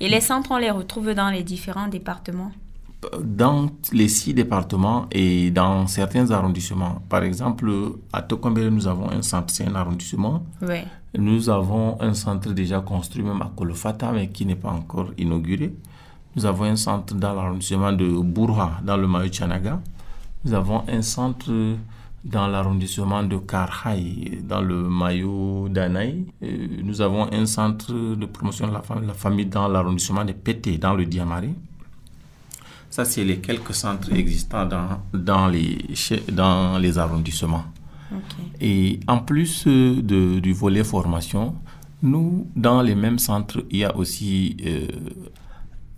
Et 0.00 0.08
les 0.08 0.20
centres, 0.20 0.50
on 0.52 0.58
les 0.58 0.70
retrouve 0.70 1.12
dans 1.12 1.30
les 1.30 1.42
différents 1.42 1.88
départements? 1.88 2.52
Dans 3.22 3.70
les 3.92 4.08
six 4.08 4.34
départements 4.34 5.06
et 5.10 5.50
dans 5.50 5.86
certains 5.86 6.30
arrondissements. 6.30 7.02
Par 7.08 7.22
exemple, 7.22 7.70
à 8.12 8.22
Tokombere, 8.22 8.70
nous 8.70 8.86
avons 8.86 9.10
un 9.10 9.22
centre, 9.22 9.52
c'est 9.54 9.66
un 9.66 9.74
arrondissement. 9.74 10.42
Oui. 10.60 10.80
Nous 11.16 11.48
avons 11.48 12.00
un 12.00 12.14
centre 12.14 12.52
déjà 12.52 12.80
construit, 12.80 13.22
même 13.22 13.40
à 13.42 13.50
Kolofata, 13.56 14.12
mais 14.12 14.28
qui 14.28 14.44
n'est 14.46 14.54
pas 14.54 14.70
encore 14.70 15.10
inauguré. 15.16 15.74
Nous 16.36 16.44
avons 16.46 16.64
un 16.64 16.76
centre 16.76 17.14
dans 17.14 17.34
l'arrondissement 17.34 17.92
de 17.92 18.06
Bourha, 18.06 18.80
dans 18.84 18.96
le 18.96 19.08
Mayo 19.08 19.32
Chanaga. 19.32 19.80
Nous 20.44 20.54
avons 20.54 20.84
un 20.88 21.02
centre 21.02 21.50
dans 22.24 22.46
l'arrondissement 22.46 23.22
de 23.22 23.36
Karhaï, 23.38 24.40
dans 24.42 24.60
le 24.60 24.88
maillot 24.88 25.68
d'Anaï. 25.70 26.26
Euh, 26.42 26.66
nous 26.82 27.00
avons 27.00 27.32
un 27.32 27.46
centre 27.46 27.92
de 27.92 28.26
promotion 28.26 28.68
de 28.68 28.72
la 28.72 28.82
famille, 28.82 29.06
la 29.06 29.14
famille 29.14 29.46
dans 29.46 29.68
l'arrondissement 29.68 30.24
de 30.24 30.32
Pété, 30.32 30.76
dans 30.78 30.94
le 30.94 31.06
Diamari. 31.06 31.54
Ça, 32.90 33.04
c'est 33.04 33.24
les 33.24 33.38
quelques 33.38 33.74
centres 33.74 34.12
existants 34.12 34.66
dans, 34.66 35.00
dans, 35.14 35.46
les, 35.48 35.78
dans 36.32 36.76
les 36.78 36.98
arrondissements. 36.98 37.64
Et 38.60 38.98
en 39.06 39.18
plus 39.18 39.64
euh, 39.66 40.02
de, 40.02 40.40
du 40.40 40.52
volet 40.52 40.82
formation, 40.84 41.54
nous, 42.02 42.48
dans 42.56 42.82
les 42.82 42.96
mêmes 42.96 43.18
centres, 43.18 43.64
il 43.70 43.78
y 43.78 43.84
a 43.84 43.96
aussi 43.96 44.56
euh, 44.66 44.88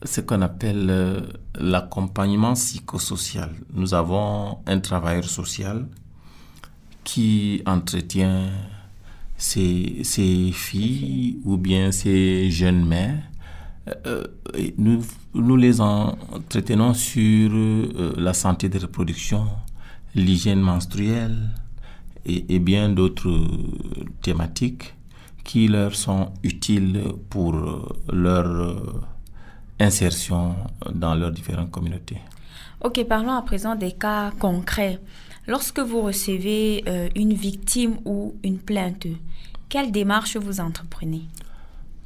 ce 0.05 0.21
qu'on 0.21 0.43
appelle 0.43 1.25
l'accompagnement 1.59 2.53
psychosocial. 2.53 3.51
Nous 3.73 3.95
avons 3.95 4.59
un 4.67 4.79
travailleur 4.81 5.25
social 5.25 5.87
qui 7.05 7.63
entretient 7.67 8.51
ces, 9.37 10.03
filles 10.53 11.39
ou 11.45 11.57
bien 11.57 11.93
ces 11.93 12.51
jeunes 12.51 12.87
mères. 12.87 13.23
Euh, 14.07 14.25
nous, 14.79 15.03
nous 15.35 15.57
les 15.57 15.81
entretenons 15.81 16.95
sur 16.95 17.51
euh, 17.53 18.15
la 18.17 18.33
santé 18.33 18.69
de 18.69 18.79
reproduction, 18.79 19.47
l'hygiène 20.15 20.61
menstruelle 20.61 21.51
et 22.25 22.61
bien 22.61 22.89
d'autres 22.89 23.37
thématiques 24.21 24.95
qui 25.43 25.67
leur 25.67 25.97
sont 25.97 26.31
utiles 26.45 27.03
pour 27.31 27.57
leur 28.13 28.77
insertion 29.81 30.55
dans 30.95 31.17
leurs 31.17 31.33
différentes 31.33 31.73
communautés. 31.73 32.19
Ok, 32.85 33.05
parlons 33.09 33.33
à 33.33 33.43
présent 33.43 33.75
des 33.75 33.93
cas 33.93 34.33
concrets. 34.39 34.99
Lorsque 35.49 35.81
vous 35.81 36.03
recevez 36.03 36.85
euh, 36.87 37.09
une 37.17 37.33
victime 37.33 37.97
ou 38.05 38.35
une 38.45 38.59
plainte, 38.59 39.07
quelle 39.69 39.91
démarche 39.91 40.37
vous 40.37 40.61
entreprenez? 40.61 41.23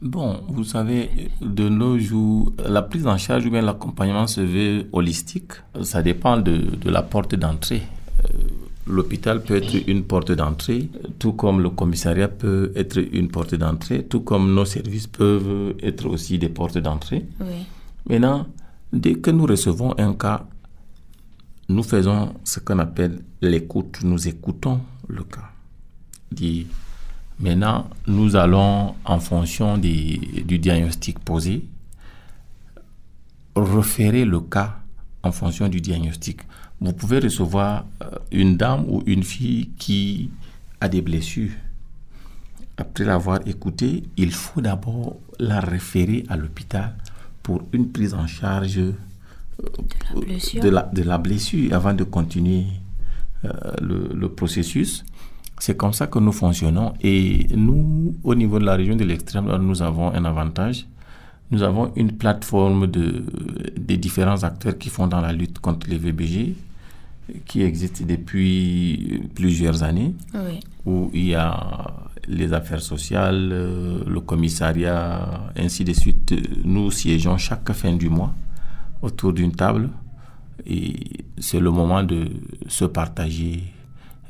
Bon, 0.00 0.40
vous 0.48 0.64
savez, 0.64 1.10
de 1.42 1.68
nos 1.68 1.98
jours, 1.98 2.52
la 2.66 2.82
prise 2.82 3.06
en 3.06 3.18
charge 3.18 3.46
ou 3.46 3.50
bien 3.50 3.62
l'accompagnement 3.62 4.26
se 4.26 4.40
veut 4.40 4.86
holistique. 4.92 5.52
Ça 5.82 6.02
dépend 6.02 6.38
de, 6.38 6.56
de 6.56 6.90
la 6.90 7.02
porte 7.02 7.34
d'entrée. 7.34 7.82
Euh, 8.24 8.28
l'hôpital 8.86 9.42
peut 9.42 9.56
être 9.56 9.86
une 9.86 10.04
porte 10.04 10.32
d'entrée, 10.32 10.88
tout 11.18 11.32
comme 11.32 11.60
le 11.60 11.70
commissariat 11.70 12.28
peut 12.28 12.72
être 12.74 12.98
une 13.12 13.28
porte 13.28 13.54
d'entrée, 13.54 14.04
tout 14.04 14.20
comme 14.20 14.54
nos 14.54 14.64
services 14.64 15.06
peuvent 15.06 15.74
être 15.82 16.06
aussi 16.06 16.38
des 16.38 16.48
portes 16.48 16.78
d'entrée. 16.78 17.24
Oui. 17.40 17.66
Maintenant, 18.08 18.46
dès 18.92 19.14
que 19.14 19.30
nous 19.30 19.44
recevons 19.46 19.94
un 19.98 20.14
cas, 20.14 20.46
nous 21.68 21.82
faisons 21.82 22.34
ce 22.44 22.60
qu'on 22.60 22.78
appelle 22.78 23.20
l'écoute. 23.40 24.00
Nous 24.02 24.28
écoutons 24.28 24.80
le 25.08 25.24
cas. 25.24 25.50
Dit, 26.30 26.66
maintenant, 27.40 27.90
nous 28.06 28.36
allons, 28.36 28.94
en 29.04 29.18
fonction 29.18 29.78
du 29.78 30.58
diagnostic 30.58 31.18
posé, 31.18 31.64
référer 33.56 34.24
le 34.24 34.40
cas 34.40 34.78
en 35.22 35.32
fonction 35.32 35.68
du 35.68 35.80
diagnostic. 35.80 36.40
Vous 36.80 36.92
pouvez 36.92 37.18
recevoir 37.18 37.86
euh, 38.02 38.10
une 38.30 38.56
dame 38.56 38.84
ou 38.88 39.02
une 39.06 39.22
fille 39.22 39.70
qui 39.78 40.30
a 40.80 40.88
des 40.88 41.00
blessures. 41.00 41.52
Après 42.76 43.04
l'avoir 43.04 43.40
écoutée, 43.46 44.04
il 44.18 44.32
faut 44.32 44.60
d'abord 44.60 45.16
la 45.38 45.60
référer 45.60 46.24
à 46.28 46.36
l'hôpital 46.36 46.94
pour 47.42 47.62
une 47.72 47.90
prise 47.90 48.12
en 48.12 48.26
charge 48.26 48.80
de 50.60 50.68
la, 50.68 50.82
de 50.82 51.02
la, 51.02 51.18
blessure 51.18 51.72
avant 51.72 51.94
de 51.94 52.04
continuer 52.04 52.64
euh, 53.44 53.50
le, 53.80 54.10
le, 54.14 54.28
processus. 54.28 55.04
C'est 55.58 55.76
comme 55.76 55.92
ça 55.92 56.06
que 56.06 56.18
nous 56.18 56.32
fonctionnons. 56.32 56.92
Et 57.02 57.46
nous, 57.54 58.14
au 58.22 58.34
niveau 58.34 58.58
de 58.58 58.64
la 58.64 58.74
région 58.76 58.96
de 58.96 59.04
l'extrême, 59.04 59.46
nous 59.56 59.82
avons 59.82 60.12
un 60.12 60.24
avantage. 60.24 60.86
Nous 61.50 61.62
avons 61.62 61.92
une 61.96 62.12
plateforme 62.12 62.86
de, 62.86 63.24
des 63.76 63.96
différents 63.96 64.42
acteurs 64.42 64.76
qui 64.76 64.90
font 64.90 65.06
dans 65.06 65.20
la 65.20 65.32
lutte 65.32 65.58
contre 65.60 65.88
les 65.88 65.96
VBG, 65.96 66.54
qui 67.46 67.62
existe 67.62 68.04
depuis 68.04 69.22
plusieurs 69.34 69.82
années, 69.82 70.14
où 70.84 71.10
il 71.14 71.28
y 71.28 71.34
a 71.34 71.86
les 72.28 72.52
affaires 72.52 72.82
sociales, 72.82 73.50
euh, 73.52 74.00
le 74.04 74.20
commissariat, 74.20 75.44
ainsi 75.56 75.84
de 75.84 75.92
suite. 75.92 76.34
Nous 76.64 76.90
siégeons 76.90 77.38
chaque 77.38 77.72
fin 77.72 77.92
du 77.92 78.08
mois 78.08 78.34
autour 79.02 79.32
d'une 79.32 79.52
table 79.52 79.90
et 80.64 80.96
c'est 81.38 81.60
le 81.60 81.70
moment 81.70 82.02
de 82.02 82.28
se 82.68 82.84
partager 82.84 83.62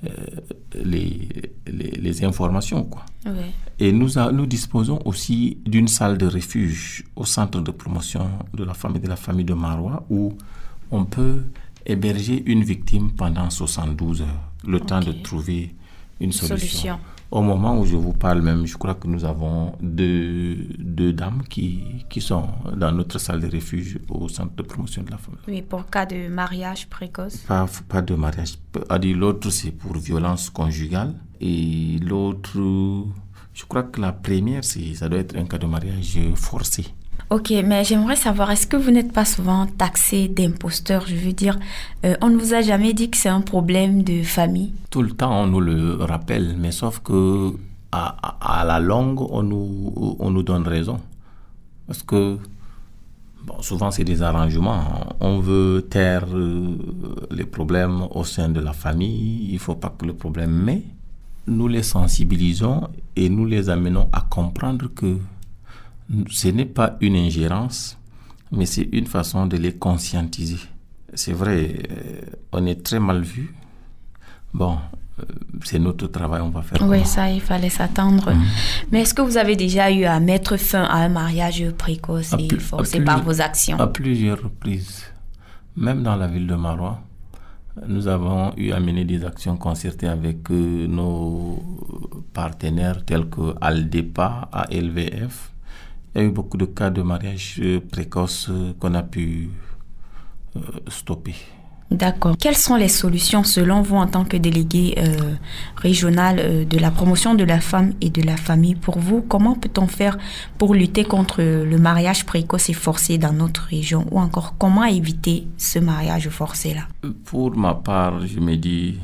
euh, 0.05 0.11
les, 0.85 1.29
les, 1.67 2.25
informations. 2.25 2.85
Quoi. 2.85 3.05
Et 3.79 3.93
nous, 3.93 4.11
nous 4.33 4.47
disposons 4.47 4.99
aussi 5.05 5.59
d'une 5.65 5.89
salle 5.89 6.19
de 6.19 6.27
refuge 6.27 7.05
au 7.17 7.25
centre 7.25 7.61
de 7.61 7.71
promotion 7.71 8.29
de 8.53 8.65
la 8.65 8.75
famille 8.75 9.01
de 9.01 9.09
la 9.09 9.17
famille 9.17 9.45
de 9.45 9.55
Marois 9.55 10.05
où 10.11 10.37
on 10.91 11.05
peut 11.05 11.43
héberger 11.87 12.43
une 12.47 12.63
victime 12.63 13.13
pendant 13.13 13.49
72 13.49 14.23
heures, 14.23 14.27
le 14.67 14.81
temps 14.81 15.01
de 15.01 15.13
trouver 15.13 15.75
une 16.21 16.33
solution. 16.33 16.99
Au 17.31 17.43
moment 17.43 17.79
où 17.81 17.85
je 17.85 17.97
vous 17.97 18.13
parle 18.13 18.41
même, 18.41 18.67
je 18.67 18.77
crois 18.77 18.95
que 18.95 19.09
nous 19.09 19.25
avons 19.25 19.73
deux, 19.81 20.57
deux 20.79 21.13
dames 21.13 21.43
qui, 21.49 22.05
qui 22.09 22.21
sont 22.21 22.49
dans 22.77 22.93
notre 22.93 23.19
salle 23.19 23.41
de 23.41 23.49
refuge 23.53 23.99
au 24.09 24.29
centre 24.29 24.55
de 24.55 24.63
promotion 24.63 25.03
de 25.03 25.11
la 25.11 25.19
famille. 25.19 25.41
Oui, 25.49 25.63
pour 25.63 25.87
cas 25.87 26.07
de 26.07 26.29
mariage 26.29 26.89
précoce 26.89 27.39
Pas, 27.39 27.67
pas 27.89 28.03
de 28.03 28.15
mariage. 28.15 28.59
L'autre, 29.15 29.51
c'est 29.51 29.73
pour 29.73 29.97
violence 29.97 30.51
conjugale. 30.51 31.15
Et 31.41 31.99
l'autre, 32.01 32.59
je 33.55 33.65
crois 33.65 33.83
que 33.83 34.01
la 34.01 34.13
première, 34.13 34.65
ça 34.65 35.09
doit 35.09 35.19
être 35.19 35.37
un 35.37 35.47
cas 35.47 35.59
de 35.59 35.67
mariage 35.67 36.19
forcé. 36.37 36.87
Ok, 37.29 37.53
mais 37.65 37.83
j'aimerais 37.83 38.15
savoir, 38.15 38.53
est-ce 38.53 38.69
que 38.69 38.77
vous 38.77 38.93
n'êtes 38.93 39.13
pas 39.13 39.25
souvent 39.25 39.67
taxé 39.67 40.29
d'imposteur 40.29 41.05
Je 41.09 41.17
veux 41.17 41.33
dire, 41.33 41.59
euh, 42.05 42.15
on 42.21 42.29
ne 42.29 42.37
vous 42.37 42.55
a 42.55 42.63
jamais 42.63 42.93
dit 42.93 43.11
que 43.11 43.17
c'est 43.17 43.29
un 43.29 43.41
problème 43.41 44.05
de 44.05 44.23
famille? 44.23 44.73
Tout 44.91 45.03
le 45.03 45.11
temps, 45.11 45.43
on 45.43 45.47
nous 45.49 45.61
le 45.61 45.97
rappelle, 45.97 46.55
mais 46.57 46.71
sauf 46.71 47.01
que 47.01 47.53
à, 47.91 48.65
la 48.65 48.79
longue, 48.79 49.23
on 49.23 49.43
nous, 49.43 50.17
on 50.21 50.31
nous 50.31 50.45
donne 50.45 50.69
raison. 50.69 51.01
Parce 51.89 52.05
que 52.05 52.39
bon, 53.45 53.61
souvent, 53.61 53.91
c'est 53.91 54.05
des 54.05 54.23
arrangements. 54.23 54.85
On 55.19 55.41
veut 55.41 55.85
taire 55.91 56.27
euh, 56.33 56.77
les 57.33 57.45
problèmes 57.45 58.03
au 58.13 58.23
sein 58.23 58.51
de 58.51 58.61
la 58.61 58.73
famille. 58.73 59.49
Il 59.49 59.55
ne 59.55 59.59
faut 59.59 59.75
pas 59.75 59.93
que 59.97 60.07
le 60.07 60.15
problème... 60.15 60.53
Mais 60.53 60.83
nous 61.49 61.69
les 61.69 61.83
sensibilisons 61.83 62.89
et 63.15 63.29
nous 63.29 63.47
les 63.47 63.71
amenons 63.71 64.09
à 64.13 64.21
comprendre 64.21 64.89
que 64.93 65.19
ce 66.31 66.49
n'est 66.49 66.67
pas 66.67 66.97
une 67.01 67.17
ingérence, 67.17 67.99
mais 68.53 68.67
c'est 68.67 68.89
une 68.93 69.07
façon 69.07 69.47
de 69.47 69.57
les 69.57 69.75
conscientiser. 69.75 70.59
C'est 71.15 71.33
vrai, 71.33 71.79
euh, 71.91 72.21
on 72.53 72.67
est 72.67 72.83
très 72.83 73.01
mal 73.01 73.23
vu. 73.23 73.55
Bon, 74.53 74.79
euh, 75.19 75.25
c'est 75.65 75.79
notre 75.79 76.07
travail, 76.09 76.41
on 76.43 76.51
va 76.51 76.63
faire. 76.63 76.79
Oui, 76.89 77.05
ça, 77.05 77.31
il 77.31 77.41
fallait 77.41 77.71
s'attendre. 77.71 78.31
Mhm. 78.33 78.43
Mais 78.93 79.01
est-ce 79.03 79.15
que 79.15 79.23
vous 79.23 79.37
avez 79.37 79.57
déjà 79.57 79.91
eu 79.91 80.05
à 80.05 80.21
mettre 80.21 80.57
fin 80.57 80.85
à 80.85 80.97
un 80.97 81.09
mariage 81.09 81.71
précoce 81.77 82.35
et 82.39 82.59
forcé 82.59 83.01
par 83.01 83.23
vos 83.23 83.41
actions? 83.41 83.79
À 83.79 83.87
plusieurs 83.87 84.43
reprises. 84.43 85.03
Même 85.77 86.03
dans 86.03 86.17
la 86.17 86.27
ville 86.27 86.47
de 86.47 86.55
Marois, 86.55 87.01
nous 87.87 88.09
avons 88.09 88.53
eu 88.57 88.73
à 88.73 88.81
mener 88.81 89.05
des 89.05 89.25
actions 89.25 89.57
concertées 89.57 90.09
avec 90.09 90.51
euh, 90.51 90.87
nos 90.87 91.63
partenaires 92.33 93.05
tels 93.05 93.29
que 93.29 93.55
Aldepa, 93.61 94.49
ALVF, 94.53 95.53
il 96.17 96.23
y 96.23 96.25
a 96.25 96.29
eu 96.29 96.31
beaucoup 96.31 96.57
de 96.57 96.65
cas 96.65 96.89
de 96.89 97.03
mariage 97.03 97.57
euh, 97.61 97.79
précoce 97.79 98.49
euh, 98.49 98.73
qu'on 98.81 98.95
a 98.95 99.03
pu 99.03 99.51
euh, 100.57 100.61
stopper. 100.89 101.35
D'accord. 101.91 102.37
Quelles 102.41 102.57
sont 102.57 102.75
les 102.77 102.89
solutions 102.89 103.45
selon 103.45 103.83
vous 103.83 103.97
en 103.97 104.07
tant 104.09 104.25
que 104.25 104.37
délégué 104.37 104.97
régional 105.77 106.67
de 106.67 106.79
la 106.79 106.91
promotion 106.91 107.37
de 107.37 107.45
la 107.45 107.61
femme 107.61 107.93
et 108.01 108.11
de 108.11 108.23
la 108.23 108.37
famille 108.37 108.75
Pour 108.75 108.99
vous, 108.99 109.23
comment 109.23 109.55
peut-on 109.55 109.87
faire 109.87 110.19
pour 110.59 110.75
lutter 110.75 111.05
contre 111.05 111.43
le 111.43 111.79
mariage 111.79 112.27
précoce 112.27 112.71
et 112.71 112.73
forcé 112.73 113.19
dans 113.19 113.33
notre 113.33 113.67
région? 113.67 114.05
Ou 114.11 114.19
encore, 114.19 114.57
comment 114.59 114.83
éviter 114.83 115.47
ce 115.59 115.79
mariage 115.79 116.29
forcé-là? 116.29 116.89
Pour 117.25 117.57
ma 117.57 117.75
part, 117.75 118.27
je 118.27 118.41
me 118.41 118.57
dis, 118.57 118.99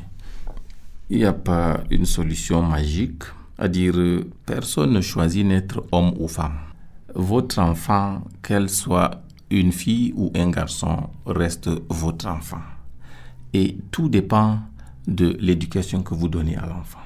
il 1.09 1.19
n'y 1.19 1.25
a 1.25 1.31
pas 1.31 1.79
une 1.89 2.05
solution 2.05 2.61
magique. 2.63 3.23
À 3.57 3.69
dire, 3.69 3.95
personne 4.45 4.91
ne 4.91 4.99
choisit 4.99 5.47
d'être 5.47 5.85
homme 5.93 6.11
ou 6.19 6.27
femme 6.27 6.59
votre 7.15 7.59
enfant, 7.59 8.21
qu'elle 8.41 8.69
soit 8.69 9.23
une 9.49 9.71
fille 9.71 10.13
ou 10.15 10.31
un 10.35 10.49
garçon, 10.49 11.09
reste 11.25 11.69
votre 11.89 12.27
enfant. 12.27 12.61
Et 13.53 13.77
tout 13.91 14.09
dépend 14.09 14.59
de 15.07 15.37
l'éducation 15.39 16.01
que 16.01 16.13
vous 16.13 16.27
donnez 16.27 16.55
à 16.57 16.65
l'enfant. 16.65 16.99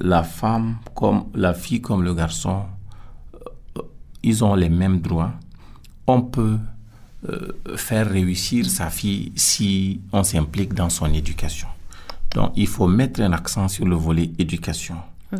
La 0.00 0.22
femme, 0.22 0.78
comme 0.94 1.26
la 1.34 1.54
fille, 1.54 1.80
comme 1.80 2.02
le 2.02 2.14
garçon, 2.14 2.64
euh, 3.76 3.82
ils 4.22 4.44
ont 4.44 4.54
les 4.54 4.68
mêmes 4.68 5.00
droits. 5.00 5.32
On 6.06 6.22
peut 6.22 6.58
euh, 7.28 7.52
faire 7.76 8.08
réussir 8.08 8.66
sa 8.66 8.90
fille 8.90 9.32
si 9.36 10.00
on 10.12 10.22
s'implique 10.22 10.74
dans 10.74 10.90
son 10.90 11.12
éducation. 11.12 11.68
Donc, 12.34 12.52
il 12.56 12.66
faut 12.66 12.86
mettre 12.86 13.20
un 13.20 13.32
accent 13.32 13.68
sur 13.68 13.86
le 13.86 13.96
volet 13.96 14.30
éducation, 14.38 14.96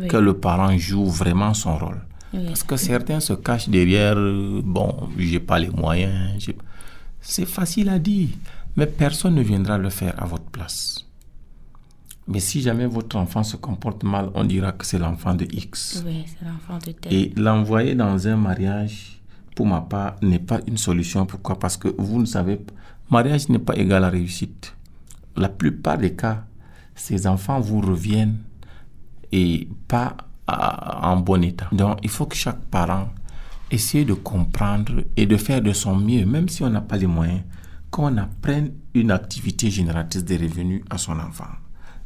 que 0.09 0.17
le 0.17 0.33
parent 0.33 0.75
joue 0.77 1.05
vraiment 1.05 1.53
son 1.53 1.77
rôle. 1.77 2.01
Parce 2.31 2.63
que 2.63 2.75
certains 2.77 3.19
se 3.19 3.33
cachent 3.33 3.69
derrière, 3.69 4.15
euh, 4.17 4.61
bon, 4.63 5.09
j'ai 5.17 5.39
pas 5.39 5.57
les 5.59 5.69
moyens. 5.69 6.51
C'est 7.21 7.45
facile 7.45 7.89
à 7.89 7.97
dire, 7.99 8.29
mais 8.75 8.85
personne 8.85 9.35
ne 9.35 9.41
viendra 9.41 9.77
le 9.77 9.89
faire 9.89 10.21
à 10.21 10.25
votre 10.25 10.45
place. 10.45 11.05
Mais 12.27 12.39
si 12.39 12.61
jamais 12.61 12.85
votre 12.85 13.15
enfant 13.15 13.43
se 13.43 13.57
comporte 13.57 14.03
mal, 14.03 14.29
on 14.35 14.43
dira 14.43 14.71
que 14.71 14.85
c'est 14.85 14.99
l'enfant 14.99 15.33
de 15.33 15.47
X. 15.51 16.03
Oui, 16.05 16.25
c'est 16.27 16.45
l'enfant 16.45 16.77
de 16.77 16.91
tel. 16.91 17.11
Et 17.11 17.33
l'envoyer 17.35 17.95
dans 17.95 18.27
un 18.27 18.35
mariage, 18.35 19.19
pour 19.55 19.65
ma 19.65 19.81
part, 19.81 20.15
n'est 20.21 20.37
pas 20.37 20.59
une 20.67 20.77
solution. 20.77 21.25
Pourquoi? 21.25 21.57
Parce 21.57 21.77
que 21.77 21.87
vous 21.97 22.19
ne 22.19 22.25
savez, 22.25 22.61
mariage 23.09 23.49
n'est 23.49 23.57
pas 23.57 23.75
égal 23.75 24.03
à 24.03 24.09
réussite. 24.09 24.75
La 25.35 25.49
plupart 25.49 25.97
des 25.97 26.13
cas, 26.13 26.45
ces 26.93 27.25
enfants 27.25 27.59
vous 27.59 27.81
reviennent 27.81 28.37
et 29.31 29.67
pas 29.87 30.15
en 31.01 31.17
bon 31.17 31.43
état. 31.43 31.67
Donc, 31.71 31.99
il 32.03 32.09
faut 32.09 32.25
que 32.25 32.35
chaque 32.35 32.61
parent 32.65 33.09
essaie 33.71 34.05
de 34.05 34.13
comprendre 34.13 35.03
et 35.15 35.25
de 35.25 35.37
faire 35.37 35.61
de 35.61 35.73
son 35.73 35.95
mieux, 35.95 36.25
même 36.25 36.49
si 36.49 36.63
on 36.63 36.69
n'a 36.69 36.81
pas 36.81 36.97
les 36.97 37.07
moyens, 37.07 37.41
qu'on 37.91 38.17
apprenne 38.17 38.71
une 38.93 39.11
activité 39.11 39.69
génératrice 39.69 40.23
de 40.23 40.35
revenus 40.35 40.83
à 40.89 40.97
son 40.97 41.19
enfant. 41.19 41.49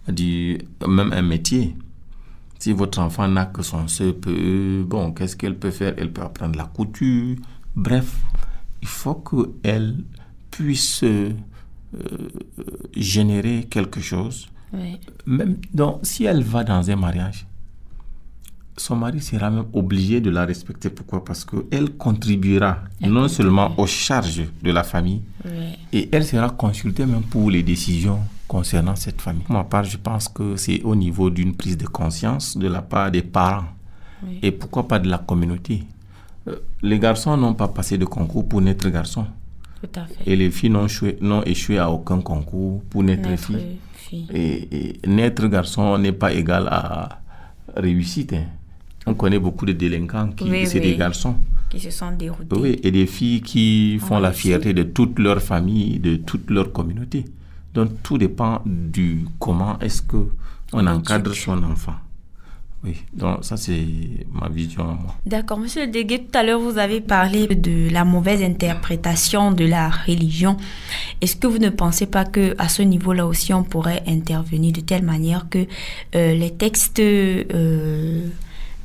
Même 0.07 1.13
un 1.13 1.21
métier. 1.21 1.75
Si 2.59 2.71
votre 2.71 2.99
enfant 2.99 3.27
n'a 3.27 3.45
que 3.45 3.61
son 3.61 3.85
CPE, 3.85 4.83
bon, 4.85 5.11
qu'est-ce 5.11 5.35
qu'elle 5.35 5.57
peut 5.57 5.71
faire? 5.71 5.93
Elle 5.97 6.11
peut 6.11 6.21
apprendre 6.21 6.57
la 6.57 6.65
couture. 6.65 7.35
Bref, 7.75 8.15
il 8.81 8.87
faut 8.87 9.15
qu'elle 9.15 10.03
puisse 10.49 11.03
euh, 11.03 11.31
générer 12.95 13.67
quelque 13.69 13.99
chose. 13.99 14.47
Même 15.25 15.57
donc, 15.73 15.99
si 16.03 16.23
elle 16.25 16.41
va 16.41 16.63
dans 16.63 16.89
un 16.89 16.95
mariage, 16.95 17.45
son 18.77 18.95
mari 18.95 19.21
sera 19.21 19.49
même 19.49 19.65
obligé 19.73 20.19
de 20.21 20.29
la 20.29 20.45
respecter. 20.45 20.89
Pourquoi? 20.89 21.23
Parce 21.23 21.45
qu'elle 21.45 21.91
contribuera 21.91 22.79
non 23.01 23.27
seulement 23.27 23.73
aux 23.77 23.87
charges 23.87 24.43
de 24.61 24.71
la 24.71 24.83
famille, 24.83 25.21
et 25.91 26.09
elle 26.11 26.25
sera 26.25 26.49
consultée 26.49 27.05
même 27.05 27.23
pour 27.23 27.51
les 27.51 27.63
décisions 27.63 28.19
concernant 28.47 28.95
cette 28.95 29.21
famille. 29.21 29.43
Pour 29.43 29.55
ma 29.55 29.63
part, 29.63 29.83
je 29.83 29.97
pense 29.97 30.27
que 30.27 30.55
c'est 30.55 30.81
au 30.83 30.95
niveau 30.95 31.29
d'une 31.29 31.55
prise 31.55 31.77
de 31.77 31.87
conscience 31.87 32.57
de 32.57 32.67
la 32.67 32.81
part 32.81 33.11
des 33.11 33.21
parents, 33.21 33.65
et 34.41 34.51
pourquoi 34.51 34.87
pas 34.87 34.99
de 34.99 35.09
la 35.09 35.17
communauté? 35.17 35.83
Euh, 36.47 36.57
les 36.81 36.99
garçons 36.99 37.37
n'ont 37.37 37.53
pas 37.53 37.67
passé 37.67 37.97
de 37.97 38.05
concours 38.05 38.47
pour 38.47 38.61
naître 38.61 38.89
garçons. 38.89 39.25
Et 40.25 40.35
les 40.35 40.49
filles 40.49 40.69
n'ont 40.69 41.43
échoué, 41.43 41.77
à 41.77 41.89
aucun 41.89 42.21
concours 42.21 42.81
pour 42.89 43.03
naître, 43.03 43.29
filles. 43.37 43.79
Et, 44.33 44.99
et, 45.03 45.07
naître 45.07 45.47
garçon 45.47 45.97
n'est 45.97 46.13
pas 46.13 46.31
égal 46.33 46.67
à 46.69 47.19
réussite. 47.75 48.33
Hein. 48.33 48.45
On 49.05 49.13
connaît 49.13 49.39
beaucoup 49.39 49.65
de 49.65 49.73
délinquants 49.73 50.29
qui 50.29 50.65
c'est 50.65 50.79
des 50.79 50.95
garçons. 50.95 51.35
Qui 51.69 51.79
se 51.79 51.89
sont 51.89 52.11
déroutés. 52.11 52.55
Oui, 52.55 52.79
et 52.83 52.91
des 52.91 53.05
filles 53.07 53.41
qui 53.41 53.97
font 53.99 54.19
la 54.19 54.31
fierté 54.31 54.73
de 54.73 54.83
toute 54.83 55.19
leur 55.19 55.41
famille, 55.41 55.99
de 55.99 56.15
toute 56.17 56.49
leur 56.49 56.71
communauté. 56.71 57.25
Donc 57.73 57.89
tout 58.03 58.17
dépend 58.17 58.61
du 58.65 59.25
comment 59.39 59.79
est-ce 59.79 60.01
que 60.01 60.27
on 60.71 60.85
encadre 60.87 61.33
son 61.33 61.61
enfant. 61.63 61.95
Oui, 62.83 62.97
donc 63.13 63.45
ça 63.45 63.55
c'est 63.55 63.85
ma 64.33 64.49
vision 64.49 64.83
à 64.83 64.93
moi. 64.93 65.15
D'accord, 65.25 65.57
monsieur 65.57 65.87
Deguet, 65.87 66.19
tout 66.29 66.37
à 66.37 66.43
l'heure 66.43 66.59
vous 66.59 66.77
avez 66.77 66.99
parlé 66.99 67.47
de 67.47 67.89
la 67.89 68.03
mauvaise 68.03 68.43
interprétation 68.43 69.53
de 69.53 69.63
la 69.63 69.89
religion. 69.89 70.57
Est-ce 71.21 71.37
que 71.37 71.47
vous 71.47 71.59
ne 71.59 71.69
pensez 71.69 72.07
pas 72.07 72.25
que 72.25 72.55
à 72.57 72.67
ce 72.67 72.81
niveau-là 72.81 73.25
aussi 73.25 73.53
on 73.53 73.63
pourrait 73.63 74.03
intervenir 74.05 74.73
de 74.73 74.81
telle 74.81 75.03
manière 75.03 75.47
que 75.49 75.59
euh, 76.15 76.33
les 76.33 76.51
textes 76.51 76.99
euh, 76.99 78.27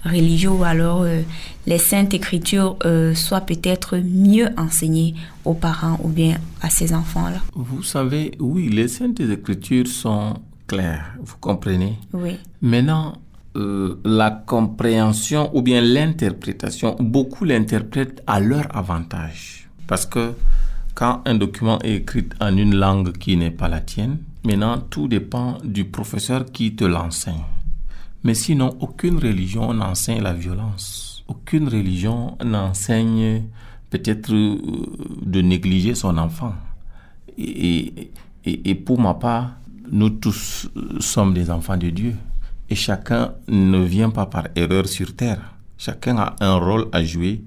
religieux 0.05 0.51
ou 0.51 0.65
alors 0.65 1.03
euh, 1.03 1.23
les 1.67 1.79
saintes 1.79 2.15
écritures 2.15 2.77
soient 3.15 3.43
peut-être 3.43 3.99
mieux 3.99 4.49
enseignés 4.57 5.15
aux 5.45 5.55
parents 5.55 5.99
ou 6.03 6.09
bien 6.09 6.39
à 6.63 6.71
ces 6.71 6.95
enfants-là 6.95 7.41
Vous 7.55 7.83
savez, 7.83 8.33
oui, 8.39 8.69
les 8.69 8.89
saintes 8.89 9.21
écritures 9.21 9.87
sont 9.87 10.35
claires, 10.67 11.15
vous 11.21 11.37
comprenez? 11.41 11.99
Oui. 12.13 12.37
Maintenant, 12.63 13.15
euh, 13.57 13.99
la 14.05 14.31
compréhension 14.31 15.51
ou 15.57 15.63
bien 15.63 15.81
l'interprétation, 15.81 16.97
beaucoup 17.01 17.45
l'interprètent 17.45 18.23
à 18.27 18.39
leur 18.39 18.65
avantage. 18.77 19.69
Parce 19.89 20.07
que 20.07 20.35
quand 20.95 21.23
un 21.25 21.35
document 21.35 21.81
est 21.81 21.97
écrit 21.97 22.29
en 22.41 22.57
une 22.57 22.77
langue 22.77 23.13
qui 23.13 23.37
n'est 23.37 23.51
pas 23.51 23.69
la 23.69 23.81
tienne, 23.81 24.19
maintenant 24.45 24.79
tout 24.79 25.09
dépend 25.09 25.59
du 25.65 25.87
professeur 25.87 26.45
qui 26.53 26.77
te 26.77 26.85
l'enseigne. 26.85 27.43
Mais 28.25 28.35
sinon, 28.35 28.77
aucune 28.81 29.19
religion 29.19 29.73
n'enseigne 29.73 30.23
la 30.23 30.33
violence. 30.35 31.25
Aucune 31.29 31.69
religion 31.69 32.37
n'enseigne 32.45 33.45
peut-être 33.91 34.33
euh, 34.33 34.59
de 35.23 35.41
négliger 35.41 35.95
son 35.95 36.19
enfant. 36.19 36.55
Et, 37.37 38.11
et, 38.45 38.71
et 38.71 38.75
pour 38.75 39.01
ma 39.01 39.15
part, 39.15 39.53
nous 39.91 40.11
tous 40.11 40.69
sommes 41.01 41.35
des 41.35 41.51
enfants 41.51 41.77
de 41.77 41.91
Dieu. 41.91 42.15
Et 42.71 42.75
chacun 42.75 43.33
ne 43.49 43.79
vient 43.79 44.11
pas 44.11 44.27
par 44.27 44.49
erreur 44.55 44.87
sur 44.87 45.15
terre. 45.15 45.55
Chacun 45.79 46.19
a 46.19 46.37
un 46.41 46.57
rôle 46.57 46.89
à 46.93 47.03
jouer, 47.03 47.43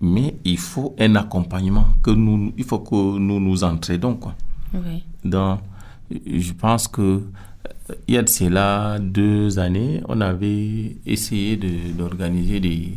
mais 0.00 0.34
il 0.44 0.58
faut 0.58 0.94
un 0.98 1.14
accompagnement, 1.14 1.88
que 2.02 2.10
nous, 2.10 2.52
il 2.56 2.64
faut 2.64 2.80
que 2.80 3.18
nous 3.18 3.38
nous 3.38 3.62
entraidons. 3.62 4.14
Quoi. 4.14 4.34
Donc, 5.24 5.60
je 6.10 6.52
pense 6.52 6.88
que 6.88 7.22
il 8.08 8.14
y 8.14 8.18
a 8.18 8.22
de 8.22 8.28
cela 8.28 8.98
deux 9.00 9.58
années, 9.58 10.02
on 10.08 10.20
avait 10.20 10.96
essayé 11.06 11.56
d'organiser 11.56 12.60
des, 12.60 12.94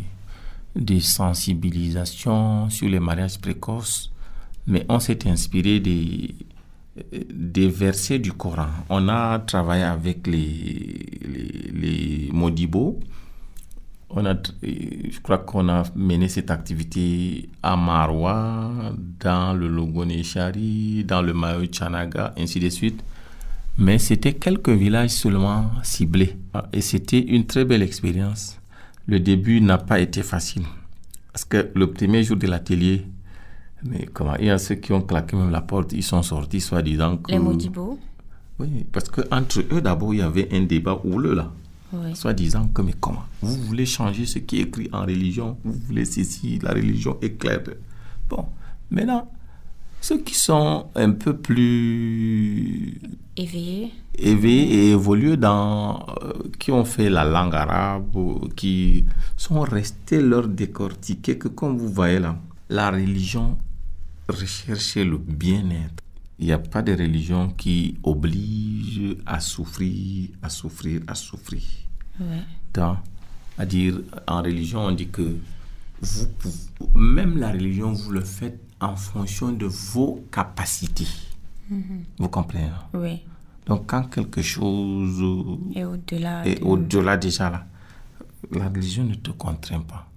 des 0.75 0.99
sensibilisations 0.99 2.69
sur 2.69 2.89
les 2.89 2.99
mariages 2.99 3.39
précoces, 3.39 4.11
mais 4.65 4.85
on 4.89 4.99
s'est 4.99 5.27
inspiré 5.27 5.79
des, 5.79 6.35
des 7.33 7.67
versets 7.67 8.19
du 8.19 8.33
Coran. 8.33 8.67
On 8.89 9.07
a 9.09 9.39
travaillé 9.39 9.83
avec 9.83 10.25
les, 10.27 11.05
les, 11.21 11.71
les. 11.73 12.29
On 14.11 14.25
a, 14.25 14.33
je 14.63 15.19
crois 15.21 15.37
qu'on 15.37 15.69
a 15.69 15.83
mené 15.95 16.29
cette 16.29 16.49
activité 16.49 17.47
à 17.61 17.75
Marwa, 17.77 18.71
dans 19.19 19.53
le 19.53 19.67
Logoneshari, 19.67 21.03
dans 21.03 21.21
le 21.21 21.33
Mayo 21.33 21.67
Chanaga, 21.71 22.33
ainsi 22.35 22.59
de 22.59 22.69
suite. 22.69 23.03
Mais 23.79 23.97
c'était 23.97 24.33
quelques 24.33 24.69
villages 24.69 25.11
seulement 25.11 25.71
ciblés. 25.83 26.37
Et 26.73 26.81
c'était 26.81 27.19
une 27.19 27.45
très 27.45 27.63
belle 27.63 27.81
expérience. 27.81 28.59
Le 29.07 29.21
début 29.21 29.61
n'a 29.61 29.77
pas 29.77 30.01
été 30.01 30.21
facile. 30.21 30.63
Parce 31.31 31.45
que 31.45 31.71
le 31.73 31.91
premier 31.91 32.23
jour 32.23 32.35
de 32.35 32.45
l'atelier, 32.45 33.05
mais 33.83 34.05
comment 34.13 34.35
Il 34.35 34.47
y 34.47 34.49
a 34.49 34.57
ceux 34.57 34.75
qui 34.75 34.91
ont 34.91 35.01
claqué 35.01 35.37
même 35.37 35.49
la 35.51 35.61
porte, 35.61 35.93
ils 35.93 36.03
sont 36.03 36.21
sortis 36.21 36.59
soi-disant 36.59 37.17
que... 37.17 37.31
Les 37.31 37.39
Modibo 37.39 37.97
Oui, 38.59 38.85
parce 38.91 39.07
qu'entre 39.07 39.61
eux, 39.71 39.81
d'abord, 39.81 40.13
il 40.13 40.19
y 40.19 40.21
avait 40.21 40.49
un 40.51 40.63
débat 40.63 40.99
houleux 41.05 41.33
là. 41.35 41.51
Oui. 41.93 42.15
Soi-disant 42.15 42.67
que, 42.67 42.81
mais 42.81 42.93
comment 42.99 43.23
Vous 43.41 43.55
voulez 43.63 43.85
changer 43.85 44.25
ce 44.25 44.39
qui 44.39 44.59
est 44.59 44.63
écrit 44.63 44.89
en 44.91 45.01
religion 45.03 45.57
Vous 45.63 45.73
voulez 45.87 46.05
ceci 46.05 46.59
La 46.61 46.73
religion 46.73 47.17
est 47.21 47.39
claire. 47.39 47.61
Bon, 48.29 48.45
maintenant, 48.91 49.31
ceux 50.01 50.19
qui 50.19 50.35
sont 50.35 50.87
un 50.95 51.11
peu 51.11 51.35
plus 51.35 52.99
éveillés, 53.35 53.91
éveillés 54.17 54.73
et 54.73 54.91
évolués 54.91 55.37
dans, 55.37 56.05
euh, 56.23 56.33
qui 56.59 56.71
ont 56.71 56.85
fait 56.85 57.09
la 57.09 57.25
langue 57.25 57.55
arabe, 57.55 58.53
qui 58.55 59.05
sont 59.37 59.61
restés 59.61 60.21
leur 60.21 60.47
décortiquer 60.47 61.37
que 61.37 61.47
comme 61.47 61.77
vous 61.77 61.89
voyez 61.89 62.19
là, 62.19 62.37
la 62.69 62.91
religion 62.91 63.57
rechercher 64.29 65.03
le 65.03 65.17
bien-être. 65.17 66.03
Il 66.37 66.45
n'y 66.45 66.53
a 66.53 66.59
pas 66.59 66.81
de 66.81 66.93
religion 66.93 67.49
qui 67.49 67.97
oblige 68.03 69.17
à 69.25 69.39
souffrir, 69.39 70.29
à 70.41 70.49
souffrir, 70.49 71.01
à 71.07 71.15
souffrir. 71.15 71.61
Ouais. 72.19 72.43
à 73.57 73.65
dire, 73.65 74.01
en 74.27 74.41
religion, 74.41 74.85
on 74.85 74.91
dit 74.91 75.07
que 75.07 75.35
vous, 76.01 76.27
même 76.95 77.37
la 77.37 77.51
religion, 77.51 77.91
vous 77.91 78.11
le 78.11 78.21
faites 78.21 78.59
en 78.79 78.95
fonction 78.95 79.51
de 79.51 79.65
vos 79.65 80.23
capacités. 80.31 81.07
Mhm. 81.69 82.03
Vous 82.17 82.29
comprenez 82.29 82.69
Oui. 82.93 83.21
Donc, 83.65 83.85
quand 83.87 84.03
quelque 84.09 84.41
chose 84.41 85.21
est 85.75 85.83
au-delà 85.83 86.43
de- 86.43 86.63
au-delà 86.63 87.17
déjà 87.17 87.49
là, 87.49 87.65
la 88.51 88.67
religion 88.69 89.03
ne 89.03 89.15
te 89.15 89.31
contraint 89.31 89.81
pas. 89.81 90.07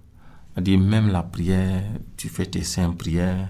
C'est-à-dire, 0.53 0.79
même 0.79 1.07
la 1.09 1.23
prière, 1.23 1.83
tu 2.17 2.29
fais 2.29 2.45
tes 2.45 2.63
saintes 2.63 2.97
prières. 2.97 3.49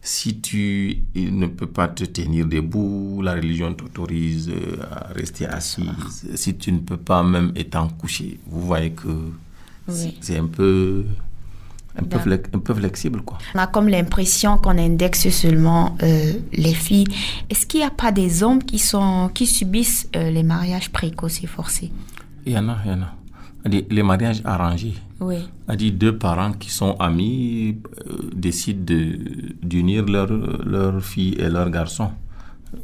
Si 0.00 0.40
tu 0.40 0.98
ne 1.16 1.46
peux 1.46 1.66
pas 1.66 1.88
te 1.88 2.04
tenir 2.04 2.46
debout, 2.46 3.22
la 3.22 3.32
religion 3.34 3.72
t'autorise 3.72 4.50
euh, 4.50 4.76
à 4.90 5.12
rester 5.14 5.46
assis. 5.46 5.88
Si 6.34 6.54
tu 6.56 6.70
ne 6.72 6.80
peux 6.80 6.98
pas, 6.98 7.22
même 7.22 7.52
étant 7.56 7.88
couché, 7.88 8.38
vous 8.46 8.60
voyez 8.60 8.90
que 8.92 9.08
Oui. 9.88 10.18
c'est 10.20 10.38
un 10.38 10.46
peu, 10.46 11.06
un, 11.96 12.04
peu 12.04 12.72
un 12.72 12.74
flexible. 12.74 13.22
Quoi. 13.22 13.38
On 13.54 13.58
a 13.58 13.66
comme 13.66 13.88
l'impression 13.88 14.58
qu'on 14.58 14.76
indexe 14.78 15.28
seulement 15.30 15.96
euh, 16.02 16.32
les 16.52 16.74
filles. 16.74 17.06
Est-ce 17.48 17.66
qu'il 17.66 17.80
n'y 17.80 17.86
a 17.86 17.90
pas 17.90 18.12
des 18.12 18.42
hommes 18.42 18.62
qui, 18.62 18.78
sont, 18.78 19.30
qui 19.32 19.46
subissent 19.46 20.08
euh, 20.16 20.30
les 20.30 20.42
mariages 20.42 20.90
précoces 20.90 21.42
et 21.42 21.46
forcés? 21.46 21.92
Il 22.46 22.52
y 22.52 22.58
en 22.58 22.68
a, 22.68 22.78
il 22.84 22.90
y 22.90 22.94
en 22.94 23.02
a. 23.02 23.14
Les 23.90 24.02
mariages 24.02 24.42
arrangés. 24.44 24.94
Oui. 25.20 25.36
C'est-à-dire 25.66 25.92
deux 25.92 26.18
parents 26.18 26.52
qui 26.52 26.70
sont 26.70 26.96
amis 26.98 27.78
euh, 28.06 28.30
décident 28.34 28.84
de- 28.84 29.18
d'unir 29.62 30.04
leur, 30.04 30.28
leur 30.66 31.02
fille 31.02 31.34
et 31.38 31.48
leur 31.48 31.70
garçon. 31.70 32.10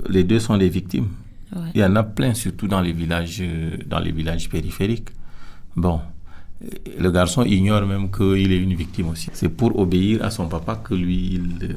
Les 0.08 0.24
deux 0.24 0.38
sont 0.38 0.56
des 0.56 0.70
victimes. 0.70 1.08
Ouais. 1.54 1.68
Il 1.74 1.80
y 1.80 1.84
en 1.84 1.96
a 1.96 2.02
plein, 2.04 2.32
surtout 2.32 2.68
dans 2.68 2.80
les 2.80 2.92
villages, 2.92 3.42
dans 3.86 3.98
les 3.98 4.12
villages 4.12 4.48
périphériques. 4.48 5.08
Bon, 5.76 6.00
le 6.98 7.10
garçon 7.10 7.42
ignore 7.44 7.86
même 7.86 8.10
qu'il 8.10 8.52
est 8.52 8.58
une 8.58 8.74
victime 8.74 9.08
aussi. 9.08 9.30
C'est 9.32 9.48
pour 9.48 9.78
obéir 9.78 10.24
à 10.24 10.30
son 10.30 10.46
papa 10.46 10.76
que 10.76 10.94
lui, 10.94 11.34
il, 11.34 11.58
euh, 11.62 11.74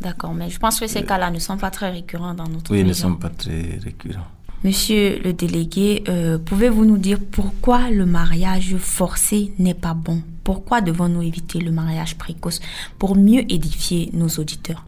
D'accord, 0.00 0.32
mais 0.32 0.48
je 0.48 0.58
pense 0.58 0.80
que 0.80 0.86
ces 0.86 1.04
cas-là 1.04 1.30
ne 1.30 1.38
sont 1.38 1.58
pas 1.58 1.70
très 1.70 1.90
récurrents 1.90 2.32
dans 2.32 2.48
notre 2.48 2.72
oui, 2.72 2.82
ne 2.84 2.94
sont 2.94 3.16
pas 3.16 3.28
très 3.28 3.78
récurrents. 3.82 4.26
Monsieur 4.64 5.20
le 5.22 5.32
délégué, 5.32 6.04
euh, 6.08 6.38
pouvez-vous 6.38 6.84
nous 6.84 6.98
dire 6.98 7.18
pourquoi 7.30 7.90
le 7.90 8.06
mariage 8.06 8.76
forcé 8.78 9.52
n'est 9.58 9.74
pas 9.74 9.94
bon? 9.94 10.22
Pourquoi 10.44 10.80
devons-nous 10.80 11.22
éviter 11.22 11.60
le 11.60 11.70
mariage 11.70 12.16
précoce 12.16 12.60
pour 12.98 13.16
mieux 13.16 13.50
édifier 13.52 14.10
nos 14.14 14.28
auditeurs? 14.28 14.86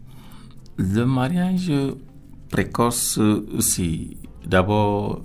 Le 0.77 1.05
mariage 1.05 1.71
précoce, 2.51 3.19
c'est 3.61 4.01
d'abord 4.47 5.23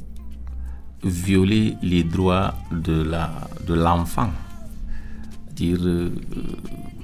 violer 1.04 1.76
les 1.82 2.04
droits 2.04 2.56
de 2.72 3.02
la 3.04 3.32
de 3.68 3.74
l'enfant. 3.74 4.30
Dire 5.54 5.80
euh, 5.82 6.12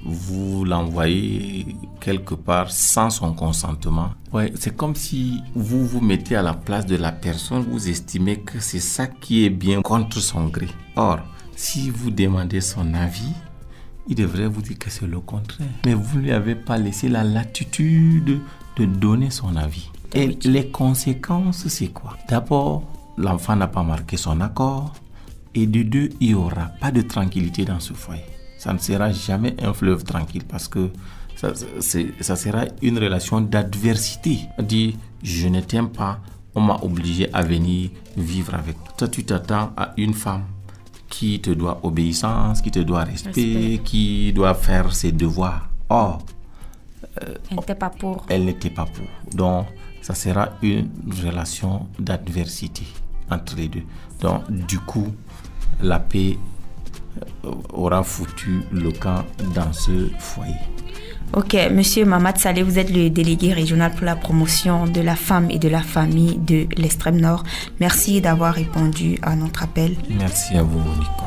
vous 0.05 0.65
l'envoyez 0.65 1.75
quelque 1.99 2.35
part 2.35 2.71
sans 2.71 3.09
son 3.09 3.33
consentement. 3.33 4.09
Ouais, 4.31 4.51
c'est 4.55 4.75
comme 4.75 4.95
si 4.95 5.41
vous 5.55 5.85
vous 5.85 6.01
mettez 6.01 6.35
à 6.35 6.41
la 6.41 6.53
place 6.53 6.85
de 6.85 6.95
la 6.95 7.11
personne, 7.11 7.63
vous 7.69 7.89
estimez 7.89 8.37
que 8.39 8.59
c'est 8.59 8.79
ça 8.79 9.07
qui 9.07 9.45
est 9.45 9.49
bien 9.49 9.81
contre 9.81 10.19
son 10.19 10.47
gré. 10.47 10.67
Or, 10.95 11.19
si 11.55 11.89
vous 11.89 12.11
demandez 12.11 12.61
son 12.61 12.93
avis, 12.93 13.33
il 14.07 14.15
devrait 14.15 14.47
vous 14.47 14.61
dire 14.61 14.77
que 14.77 14.89
c'est 14.89 15.07
le 15.07 15.19
contraire. 15.19 15.67
Mais 15.85 15.93
vous 15.93 16.17
ne 16.17 16.23
lui 16.23 16.31
avez 16.31 16.55
pas 16.55 16.77
laissé 16.77 17.07
la 17.07 17.23
latitude 17.23 18.41
de 18.75 18.85
donner 18.85 19.29
son 19.29 19.55
avis. 19.55 19.89
Et 20.13 20.37
les 20.43 20.67
conséquences, 20.67 21.67
c'est 21.67 21.87
quoi? 21.87 22.17
D'abord, 22.27 22.83
l'enfant 23.17 23.55
n'a 23.55 23.67
pas 23.67 23.83
marqué 23.83 24.17
son 24.17 24.41
accord. 24.41 24.93
Et 25.55 25.67
de 25.67 25.83
deux, 25.83 26.09
il 26.19 26.29
n'y 26.29 26.33
aura 26.33 26.71
pas 26.81 26.91
de 26.91 27.01
tranquillité 27.01 27.65
dans 27.65 27.79
ce 27.79 27.93
foyer. 27.93 28.23
Ça 28.57 28.73
ne 28.73 28.77
sera 28.79 29.11
jamais 29.11 29.55
un 29.61 29.73
fleuve 29.73 30.03
tranquille 30.03 30.43
parce 30.47 30.67
que 30.67 30.89
ça, 31.35 32.35
sera 32.35 32.65
une 32.81 32.97
relation 32.97 33.41
d'adversité. 33.41 34.39
Dit, 34.59 34.95
je 35.21 35.47
ne 35.47 35.59
t'aime 35.61 35.89
pas, 35.89 36.19
on 36.55 36.61
m'a 36.61 36.77
obligé 36.81 37.31
à 37.33 37.41
venir 37.43 37.89
vivre 38.15 38.53
avec 38.55 38.75
toi. 38.83 38.93
Toi, 38.97 39.07
tu 39.09 39.23
t'attends 39.25 39.71
à 39.75 39.93
une 39.97 40.13
femme 40.13 40.45
qui 41.09 41.39
te 41.41 41.51
doit 41.51 41.79
obéissance, 41.83 42.61
qui 42.61 42.71
te 42.71 42.79
doit 42.79 43.03
respect, 43.03 43.29
Respect. 43.31 43.81
qui 43.83 44.33
doit 44.33 44.53
faire 44.55 44.93
ses 44.95 45.11
devoirs. 45.11 45.69
Or, 45.89 46.23
Elle 47.19 47.57
n'était 47.57 47.75
pas 47.75 47.89
pour. 47.89 48.25
elle 48.29 48.45
n'était 48.45 48.69
pas 48.71 48.85
pour. 48.85 49.05
Donc, 49.35 49.67
ça 50.01 50.15
sera 50.15 50.49
une 50.61 50.89
relation 51.23 51.87
d'adversité 51.99 52.83
entre 53.29 53.55
les 53.57 53.67
deux. 53.67 53.83
Donc, 54.21 54.49
du 54.49 54.79
coup, 54.79 55.07
la 55.83 55.99
paix 55.99 56.37
aura 57.71 58.03
foutu 58.03 58.61
le 58.71 58.91
camp 58.91 59.23
dans 59.53 59.71
ce 59.71 60.09
foyer. 60.17 60.55
Ok, 61.33 61.55
Monsieur 61.71 62.05
Mamad 62.05 62.37
Saleh, 62.37 62.61
vous 62.63 62.77
êtes 62.77 62.91
le 62.91 63.09
délégué 63.09 63.53
régional 63.53 63.91
pour 63.91 64.05
la 64.05 64.15
promotion 64.15 64.85
de 64.85 65.01
la 65.01 65.15
femme 65.15 65.49
et 65.49 65.57
de 65.57 65.67
la 65.67 65.81
famille 65.81 66.37
de 66.37 66.67
l'extrême 66.77 67.19
nord. 67.19 67.43
Merci 67.79 68.21
d'avoir 68.21 68.53
répondu 68.53 69.17
à 69.23 69.35
notre 69.35 69.63
appel. 69.63 69.95
Merci 70.09 70.55
à 70.55 70.63
vous, 70.63 70.79
Nico. 70.79 71.25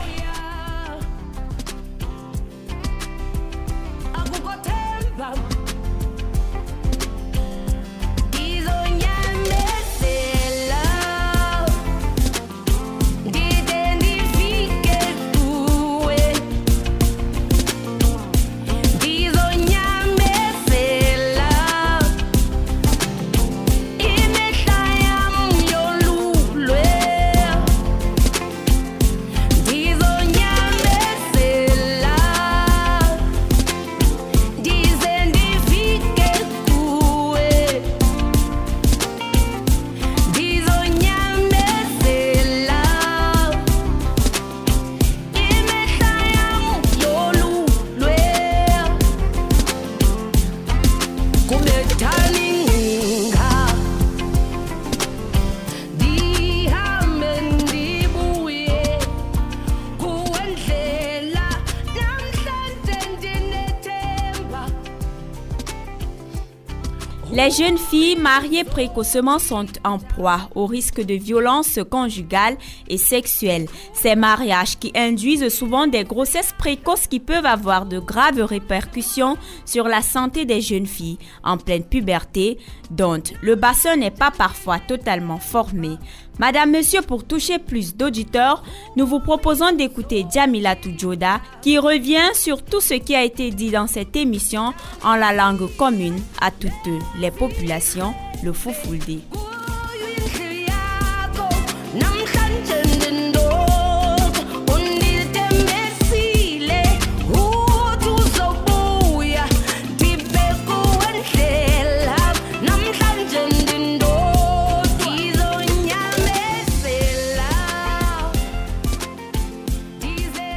Les 67.46 67.52
jeunes 67.52 67.78
filles 67.78 68.16
mariées 68.16 68.64
précocement 68.64 69.38
sont 69.38 69.66
en 69.84 70.00
proie 70.00 70.50
au 70.56 70.66
risque 70.66 71.00
de 71.00 71.14
violences 71.14 71.78
conjugales 71.88 72.56
et 72.88 72.98
sexuelles. 72.98 73.68
Ces 74.06 74.14
mariages 74.14 74.78
qui 74.78 74.92
induisent 74.94 75.48
souvent 75.48 75.88
des 75.88 76.04
grossesses 76.04 76.54
précoces 76.56 77.08
qui 77.08 77.18
peuvent 77.18 77.44
avoir 77.44 77.86
de 77.86 77.98
graves 77.98 78.40
répercussions 78.40 79.36
sur 79.64 79.88
la 79.88 80.00
santé 80.00 80.44
des 80.44 80.60
jeunes 80.60 80.86
filles 80.86 81.18
en 81.42 81.56
pleine 81.56 81.82
puberté, 81.82 82.56
dont 82.88 83.20
le 83.42 83.56
bassin 83.56 83.96
n'est 83.96 84.12
pas 84.12 84.30
parfois 84.30 84.78
totalement 84.78 85.40
formé. 85.40 85.96
Madame, 86.38 86.70
Monsieur, 86.70 87.02
pour 87.02 87.24
toucher 87.24 87.58
plus 87.58 87.96
d'auditeurs, 87.96 88.62
nous 88.94 89.08
vous 89.08 89.18
proposons 89.18 89.72
d'écouter 89.72 90.24
Jamila 90.32 90.76
Tujoda 90.76 91.40
qui 91.60 91.76
revient 91.76 92.30
sur 92.32 92.64
tout 92.64 92.80
ce 92.80 92.94
qui 92.94 93.16
a 93.16 93.24
été 93.24 93.50
dit 93.50 93.72
dans 93.72 93.88
cette 93.88 94.14
émission 94.14 94.72
en 95.02 95.16
la 95.16 95.32
langue 95.32 95.66
commune 95.76 96.22
à 96.40 96.52
toutes 96.52 96.70
les 97.18 97.32
populations, 97.32 98.14
le 98.44 98.52
Fufulde. 98.52 99.20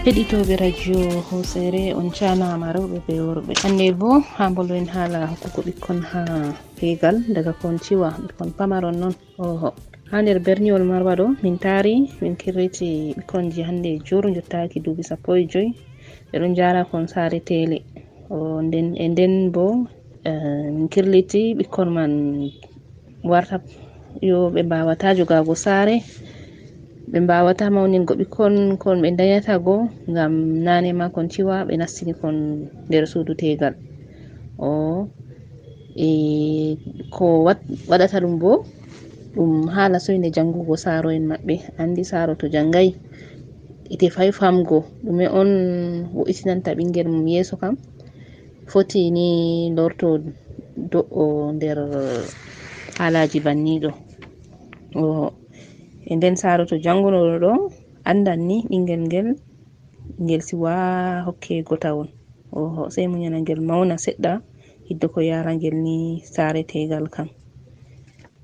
heɗitoɓe 0.09 0.55
radio 0.57 0.99
hosere 1.29 1.93
on 1.93 2.09
canama 2.09 2.73
rewɓe 2.73 2.97
be 3.05 3.13
worɓe. 3.27 3.53
Hande 3.61 3.85
bo 3.99 4.09
ha 4.37 4.49
bolwen 4.49 4.87
haala 4.93 5.19
hokkugo 5.29 5.61
ɓikkon 5.67 5.99
ha 6.11 6.21
hegal 6.81 7.17
daga 7.35 7.53
kon 7.61 7.77
ciwa 7.77 8.09
ɓikkon 8.25 8.49
pamaron 8.57 8.97
noon 9.01 9.15
oho. 9.37 9.69
Ha 10.09 10.21
nder 10.21 10.39
berniwol 10.45 10.83
marwa 10.89 11.13
ɗo 11.19 11.25
min 11.43 11.57
taari 11.59 12.09
min 12.21 12.35
kirriti 12.41 13.13
ɓikkonji 13.17 13.61
hande 13.61 14.01
jur 14.07 14.23
jottaki 14.35 14.79
duuɓi 14.81 15.03
sappo 15.09 15.35
e 15.37 15.45
joyi. 15.51 15.69
Ɓeɗon 16.31 16.55
jara 16.57 16.81
kon 16.89 17.05
saare 17.07 17.39
tele. 17.45 17.77
O 18.33 18.61
nden 18.65 18.97
e 18.97 19.05
nden 19.09 19.51
bo 19.51 19.85
eh, 20.25 20.71
min 20.73 20.87
kirliti 20.89 21.53
ɓikkon 21.53 21.89
man 21.97 22.13
warta 23.23 23.61
yo 24.21 24.49
ɓe 24.49 24.61
mbawata 24.65 25.13
jogago 25.17 25.53
saare 25.55 26.01
ɓe 27.11 27.17
mbawata 27.23 27.65
mawningo 27.75 28.13
ɓikkon 28.19 28.55
kon 28.81 28.97
ɓe 29.03 29.09
dañata 29.17 29.53
go 29.65 29.75
ngam 30.11 30.33
nane 30.65 30.89
ma 30.99 31.05
kon 31.13 31.27
ciwa 31.33 31.55
ɓe 31.67 31.73
nastini 31.79 32.13
kon 32.21 32.35
nder 32.87 33.03
suudu 33.11 33.33
tegal. 33.41 33.73
O 34.69 35.07
e, 35.95 36.09
ko 37.15 37.25
waɗata 37.89 38.17
ɗum 38.23 38.35
bo 38.41 38.51
ɗum 39.35 39.51
haala 39.75 39.97
soyde 40.05 40.29
jangugo 40.35 40.75
saaro 40.83 41.09
en 41.17 41.25
maɓɓe. 41.31 41.55
Andi 41.81 42.03
saaro 42.11 42.33
to 42.39 42.45
jangayi 42.53 42.91
ite 43.93 44.07
fay 44.15 44.29
famgo. 44.39 44.77
Ɗume 45.05 45.25
on 45.39 45.49
wo'itinanta 46.15 46.75
ɓingel 46.77 47.07
mum 47.09 47.25
yeeso 47.27 47.55
kam 47.61 47.75
foti 48.71 49.09
ni 49.11 49.27
lorto 49.77 50.07
do'o 50.91 51.51
nder 51.57 51.77
haalaji 52.99 53.39
banniɗo 53.45 53.89
o 55.01 55.33
e 56.11 56.13
nden 56.17 56.35
saaro 56.41 56.63
to 56.69 56.75
jangunoɗo 56.85 57.35
ɗo 57.43 57.51
andan 58.09 58.39
ni 58.49 58.55
ɓingel 58.69 59.01
ngel 59.07 59.27
ngel 60.23 60.41
siwa 60.47 60.73
hokke 61.25 61.53
tawon 61.83 62.09
oho 62.59 62.81
sey 62.93 63.07
muñana 63.11 63.37
ngel 63.43 63.61
mauna 63.69 63.95
seɗɗa 64.05 64.31
hiddo 64.87 65.05
ko 65.13 65.19
yara 65.29 65.51
ngel 65.57 65.75
ni 65.85 65.95
saare 66.33 66.61
tegal 66.71 67.05
kam. 67.15 67.27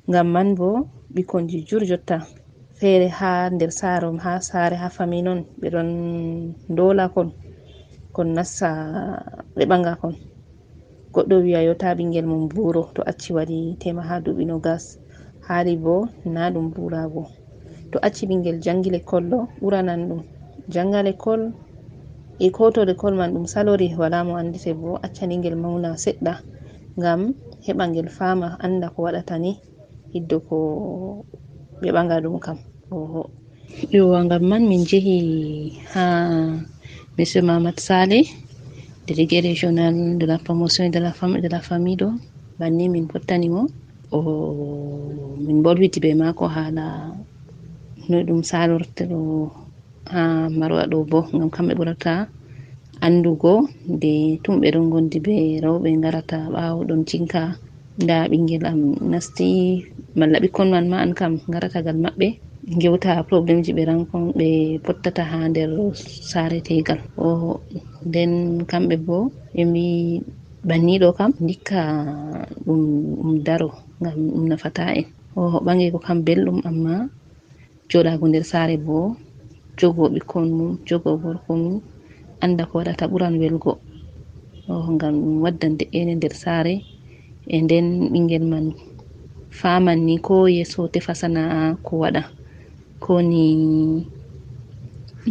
Ngam 0.09 0.28
man 0.36 0.49
bo 0.59 0.70
ɓikkonji 1.13 1.57
jur 1.68 1.84
jotta. 1.89 2.18
Feere 2.78 3.07
ha 3.18 3.32
nder 3.55 3.72
saaro 3.80 4.09
ha 4.26 4.32
saare 4.49 4.76
ha 4.82 4.88
fami 4.95 5.20
noon 5.26 5.41
ɓe 5.59 5.68
ɗon 5.74 5.89
dola 6.78 7.05
kon 7.13 7.30
kon 8.16 8.30
nassa 8.38 8.70
ɓe 9.57 9.63
ɓaga 9.72 9.91
kon. 10.01 10.16
Goɗɗo 11.13 11.36
wiya 11.43 11.59
yota 11.68 11.97
ɓingel 11.97 12.26
mum 12.32 12.43
buuro 12.51 12.82
to 12.95 13.01
acci 13.09 13.30
waɗi 13.38 13.57
tema 13.82 14.01
ha 14.09 14.16
duuɓi 14.24 14.43
no 14.49 14.55
gas. 14.66 14.84
Haali 15.47 15.74
bo 15.84 15.95
na 16.34 16.41
ɗum 16.53 16.68
buurago 16.74 17.24
to 17.96 18.04
acci 18.08 18.28
ɓingel 18.28 18.58
jangi 18.66 18.89
lekkol 18.96 19.24
ɗo 19.32 19.39
ɓuranan 19.62 20.02
ɗum 20.10 20.22
janga 20.74 21.00
lekkol 21.08 21.41
e 22.46 22.48
ko 22.56 22.64
to 22.76 22.82
lekkol 22.89 23.16
man 23.16 23.32
ɗum 23.34 23.46
salori 23.48 23.88
wala 23.96 24.20
mo 24.28 24.36
andite 24.36 24.72
bo 24.76 25.00
accani 25.06 25.36
ngel 25.39 25.56
mauna 25.64 25.89
seɗɗa 26.04 26.34
ngam 27.00 27.22
heɓa 27.66 27.84
ngel 27.89 28.10
fama 28.18 28.48
anda 28.66 28.88
ko 28.93 29.00
waɗata 29.08 29.36
ni 29.43 29.52
hiddo 30.14 30.38
ko 30.48 30.58
ɓe 31.80 31.88
ɓaga 31.96 32.16
ɗum 32.24 32.36
kam. 32.43 32.58
Oho. 32.91 33.22
Yowa 33.96 34.20
ngam 34.28 34.43
man 34.50 34.64
min 34.68 34.84
jehi 34.89 35.16
ha 35.96 36.04
monsieur 37.16 37.43
mamad 37.48 37.80
sale 37.80 38.20
délégué 39.08 39.39
régional 39.39 39.96
de 40.20 40.26
la 40.26 40.38
promotion 40.38 40.89
de 40.89 41.00
la 41.00 41.14
femme 41.14 41.38
et 41.38 41.41
de 41.41 41.48
la 41.48 41.62
famille 41.62 41.96
ɗo 41.96 42.12
banni 42.60 42.89
min 42.89 43.08
fottani 43.08 43.48
mo. 43.48 43.62
O 44.12 44.20
min 45.39 45.64
bolwiti 45.64 46.00
ɓe 46.04 46.12
mako 46.20 46.46
haala 46.56 47.16
no 48.10 48.18
ɗum 48.28 48.41
salorta 48.49 49.03
ɗo 49.12 49.20
ha 50.14 50.22
marwa 50.60 50.84
ɗo 50.91 50.97
bo 51.12 51.20
ngam 51.36 51.49
kamɓe 51.56 51.74
ɓurata 51.80 52.14
andugo 53.06 53.53
de 54.01 54.14
tum 54.43 54.56
ɓe 54.62 54.68
ɗon 54.74 54.89
gondi 54.93 55.18
be 55.26 55.34
rewɓe 55.64 55.89
garata 56.03 56.38
ɓawo 56.53 56.80
ɗon 56.89 57.01
cinka 57.10 57.41
nda 58.03 58.18
ɓingel 58.32 58.64
am 58.72 58.80
nasti 59.12 59.47
malla 60.18 60.38
ɓikkon 60.43 60.70
man 60.74 60.86
ma 60.91 60.97
an 61.03 61.12
kam 61.20 61.34
garatagal 61.53 61.97
maɓɓe 62.06 62.28
gewta 62.82 63.12
probléme 63.30 63.62
ji 63.66 63.72
ɓe 63.78 63.84
rankon 63.89 64.24
ɓe 64.39 64.47
pottata 64.86 65.24
ha 65.32 65.38
nder 65.49 65.70
sare 66.32 66.58
tegal. 66.68 66.99
O 67.28 67.30
nden 68.08 68.34
kamɓe 68.72 68.95
bo 69.08 69.18
ɓe 69.56 69.62
mbi 69.70 69.86
banniɗo 70.68 71.08
kam 71.18 71.32
dikka 71.47 71.80
ɗum 72.66 72.82
daro 73.45 73.70
ngam 74.01 74.18
ɗum 74.34 74.45
nafata 74.51 74.84
en. 74.99 75.06
O 75.39 75.41
ɓangi 75.66 75.91
ko 75.93 75.99
kam 76.06 76.18
belɗum 76.28 76.58
amma 76.70 76.93
joɗago 77.90 78.26
nder 78.28 78.46
sare 78.52 78.76
bo 78.86 78.98
jogo 79.80 80.04
ɓikkon 80.14 80.48
mum 80.58 80.72
jogo 80.88 81.10
gorko 81.22 81.52
mum 81.62 81.76
anda 82.44 82.64
ko 82.70 82.74
waɗata 82.80 83.06
ɓuran 83.12 83.36
welgo. 83.42 83.72
O 84.72 84.74
ngam 84.96 85.14
ɗum 85.22 85.36
waddan 85.44 85.74
de'ene 85.80 86.14
nder 86.18 86.34
sare. 86.44 86.76
E 87.48 87.58
nden 87.64 87.88
ɓingel 88.12 88.46
man 88.52 88.66
faman 89.60 90.00
ni 90.08 90.16
ko 90.26 90.36
yeso 90.58 90.88
tefa 90.94 91.14
sana'a 91.22 91.78
ko 91.86 91.94
waɗa. 92.04 92.22
Koni 93.04 93.44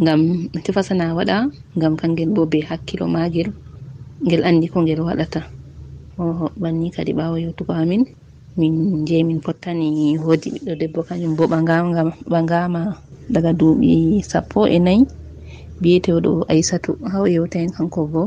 ngam 0.01 0.21
tefasana 0.65 1.05
waɗa 1.17 1.37
ngam 1.77 1.93
kangel 1.99 2.29
bo 2.35 2.41
be 2.51 2.59
hakkilo 2.69 3.05
magel 3.15 3.49
ngel 4.25 4.41
andi 4.47 4.67
ko 4.71 4.77
ngel 4.83 5.01
waɗata. 5.07 5.41
Oho 6.23 6.45
banni 6.61 6.87
kadi 6.95 7.11
ɓawo 7.17 7.35
yewtugo 7.43 7.73
amin. 7.81 8.03
min 8.59 8.73
je 9.07 9.17
min 9.27 9.39
pottani 9.45 9.87
wodi 10.25 10.49
ɓiɗɗo 10.53 10.73
debbo 10.81 10.99
kañum 11.07 11.33
bo 11.37 11.43
ɓagama 12.33 12.81
daga 13.33 13.51
duuɓi 13.59 13.91
sappo 14.31 14.59
e 14.75 14.77
nayi 14.85 15.01
biyeteɗo 15.81 16.31
aissatu 16.51 16.91
ha 17.11 17.15
o 17.23 17.27
yewtaen 17.35 17.69
kanko 17.75 18.01
bo 18.13 18.21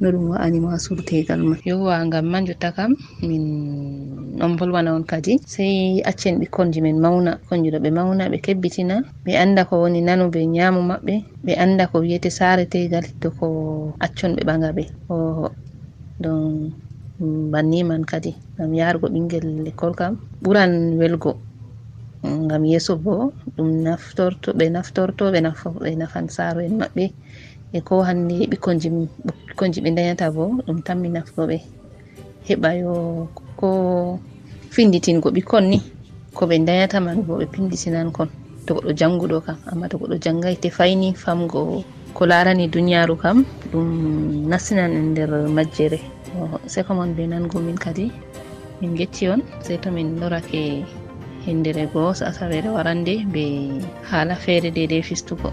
no 0.00 0.06
ɗum 0.12 0.24
wa'anima 0.32 0.78
surtegal 0.84 1.40
ma 1.48 1.56
yowa 1.68 1.94
ngam 2.06 2.26
man 2.32 2.44
jotta 2.48 2.68
kam 2.76 2.92
min 3.28 3.44
on 4.44 4.52
volwana 4.58 4.90
on 4.96 5.04
kadi. 5.10 5.32
Sey 5.54 6.02
accen 6.10 6.34
ɓikkonji 6.40 6.80
min 6.86 6.98
mawna 7.04 7.32
konji 7.48 7.68
ɗo 7.72 7.78
ɓe 7.84 7.90
mawna 7.96 8.24
ɓe 8.32 8.38
kebbitina. 8.44 8.96
Ɓe 9.24 9.32
anda 9.42 9.62
ko 9.68 9.74
woni 9.82 10.00
nano 10.06 10.24
ɓe 10.34 10.40
nyaamo 10.54 10.80
maɓɓe 10.90 11.14
ɓe 11.44 11.52
anda 11.64 11.84
ko 11.90 11.96
wiyete 12.04 12.28
saretegal 12.38 13.04
hiddo 13.08 13.28
ko 13.38 13.46
accon 14.04 14.32
ɓe 14.36 14.42
ɓaga 14.48 14.68
ɓe. 14.76 14.84
Oho 15.14 15.46
donc 16.22 16.72
banni 17.18 17.80
man 17.84 18.04
kadi 18.04 18.32
ngam 18.56 18.72
yarugo 18.74 19.06
ɓingel 19.08 19.46
lekkol 19.64 19.92
kam. 19.94 20.12
Ɓuran 20.42 20.72
welgo 20.98 21.32
ngam 22.46 22.62
yeeso 22.64 22.96
bo 22.96 23.32
ɗum 23.56 23.68
naftorto 23.84 24.48
ɓe 24.58 24.64
naftorto 24.74 25.24
ɓe 25.32 25.40
ɓe 25.82 25.90
nafan 26.00 26.26
saro 26.28 26.60
en 26.60 26.74
maɓɓe. 26.80 27.04
E 27.72 27.80
ko 27.80 27.94
hande 28.02 28.46
ɓikkonji 28.50 28.88
ɓikkonji 29.48 29.78
ɓe 29.84 29.90
dañata 29.96 30.30
bo 30.34 30.44
ɗum 30.66 30.78
tanmi 30.86 31.08
nafgoɓe 31.08 31.56
heɓa 32.48 32.70
yo 32.80 32.92
ko 33.58 33.68
finditingo 34.74 35.28
ɓikkon 35.36 35.64
ni 35.70 35.78
ko 36.36 36.42
ɓe 36.46 36.56
dañata 36.68 37.00
man 37.00 37.22
bo 37.26 37.32
ɓe 37.40 37.46
pinditinan 37.52 38.12
kon. 38.12 38.28
To 38.66 38.74
goɗɗo 38.74 38.92
janguɗo 38.98 39.40
kam 39.46 39.56
amma 39.70 39.88
to 39.88 39.96
goɗɗo 39.98 40.16
jangai 40.24 40.56
tefaini 40.62 41.14
famgo 41.14 41.82
ko 42.16 42.22
larani 42.26 42.66
duniyaru 42.68 43.14
kam 43.22 43.44
ɗum 43.72 43.88
nastinan 44.50 44.92
en 44.92 45.06
nder 45.12 45.30
majjere. 45.56 45.98
second 46.74 46.96
mon 46.98 47.10
be 47.16 47.24
nango 47.32 47.58
min 47.66 47.78
kadi 47.84 48.06
min 48.80 48.92
getti 49.00 49.24
on 49.32 49.40
sey 49.66 49.76
to 49.82 49.90
min 49.96 50.08
lorake 50.20 50.64
hindere 51.46 51.84
goo 51.92 52.10
asawere 52.30 52.68
warande 52.76 53.14
be 53.32 53.44
haala 54.10 54.34
feere 54.44 54.70
dedei 54.76 55.02
fistugo. 55.08 55.50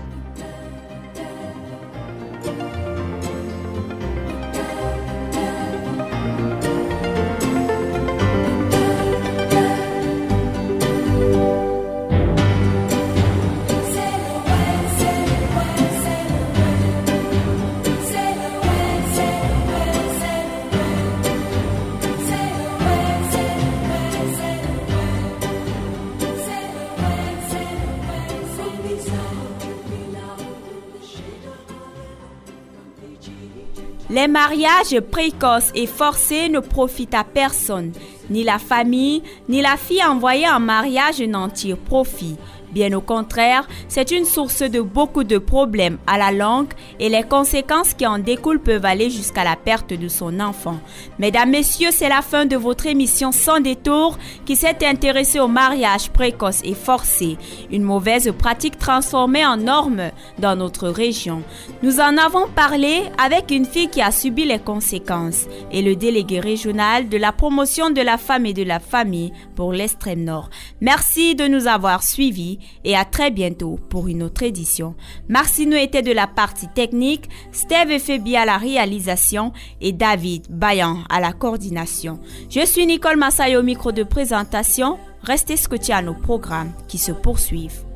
Les 34.24 34.30
mariages 34.30 35.02
précoces 35.12 35.70
et 35.76 35.86
forcés 35.86 36.48
ne 36.48 36.62
profitent 36.62 37.14
à 37.14 37.26
personne. 37.26 37.92
Ni 38.30 38.46
la 38.46 38.58
famille, 38.58 39.22
ni 39.50 39.62
la 39.62 39.76
fille 39.76 40.02
envoyée 40.02 40.48
en 40.48 40.62
mariage 40.62 41.20
n'en 41.20 41.50
tirent 41.50 41.76
profit. 41.76 42.38
Bien 42.74 42.92
au 42.94 43.02
contraire, 43.02 43.68
c'est 43.88 44.10
une 44.12 44.26
source 44.26 44.64
de 44.64 44.82
beaucoup 44.82 45.24
de 45.24 45.38
problèmes 45.38 46.00
à 46.08 46.18
la 46.18 46.32
longue 46.32 46.74
et 47.00 47.08
les 47.08 47.22
conséquences 47.22 47.94
qui 47.94 48.08
en 48.08 48.18
découlent 48.18 48.60
peuvent 48.60 48.86
aller 48.86 49.12
jusqu'à 49.12 49.44
la 49.44 49.56
perte 49.56 49.94
de 49.94 50.08
son 50.08 50.40
enfant. 50.40 50.80
Mesdames, 51.20 51.52
Messieurs, 51.52 51.92
c'est 51.92 52.10
la 52.10 52.24
fin 52.24 52.48
de 52.48 52.56
votre 52.56 52.88
émission 52.88 53.32
Sans 53.32 53.60
détour 53.60 54.18
qui 54.46 54.56
s'est 54.56 54.84
intéressée 54.84 55.40
au 55.40 55.48
mariage 55.48 56.10
précoce 56.10 56.62
et 56.64 56.74
forcé, 56.74 57.38
une 57.72 57.84
mauvaise 57.84 58.32
pratique 58.38 58.80
transformée 58.80 59.46
en 59.46 59.58
norme 59.58 60.10
dans 60.40 60.56
notre 60.56 60.88
région. 60.90 61.44
Nous 61.84 62.00
en 62.00 62.18
avons 62.18 62.48
parlé 62.56 63.04
avec 63.24 63.52
une 63.52 63.66
fille 63.66 63.90
qui 63.90 64.02
a 64.02 64.12
subi 64.12 64.46
les 64.46 64.58
conséquences 64.58 65.46
et 65.72 65.84
le 65.84 65.96
délégué 65.96 66.40
régional 66.40 67.08
de 67.08 67.18
la 67.18 67.32
promotion 67.32 67.92
de 67.92 68.02
la 68.02 68.18
femme 68.18 68.48
et 68.48 68.54
de 68.54 68.64
la 68.64 68.80
famille 68.80 69.32
pour 69.56 69.74
l'extrême 69.74 70.24
nord. 70.24 70.50
Merci 70.82 71.36
de 71.36 71.46
nous 71.46 71.68
avoir 71.68 72.02
suivis 72.02 72.58
et 72.84 72.96
à 72.96 73.06
très 73.06 73.32
bientôt 73.32 73.80
pour 73.90 74.08
une 74.08 74.24
autre 74.24 74.44
édition. 74.44 74.96
Marcino 75.30 75.76
était 75.76 76.02
de 76.02 76.12
la 76.12 76.28
partie 76.28 76.68
technique, 76.68 77.30
Steve 77.52 77.92
et 77.92 78.38
à 78.38 78.46
la 78.46 78.58
réalisation 78.58 79.54
et 79.82 79.92
David 79.92 80.48
Bayan 80.50 80.98
à 81.10 81.20
la 81.20 81.34
coordination. 81.34 82.20
Je 82.50 82.66
suis 82.66 82.86
Nicole 82.86 83.18
Massayo 83.18 83.60
au 83.60 83.64
micro 83.64 83.92
de 83.92 84.04
présentation. 84.04 84.98
Restez 85.22 85.58
scotchés 85.58 85.94
à 85.94 86.02
nos 86.02 86.14
programmes 86.14 86.74
qui 86.88 86.98
se 86.98 87.12
poursuivent. 87.12 87.93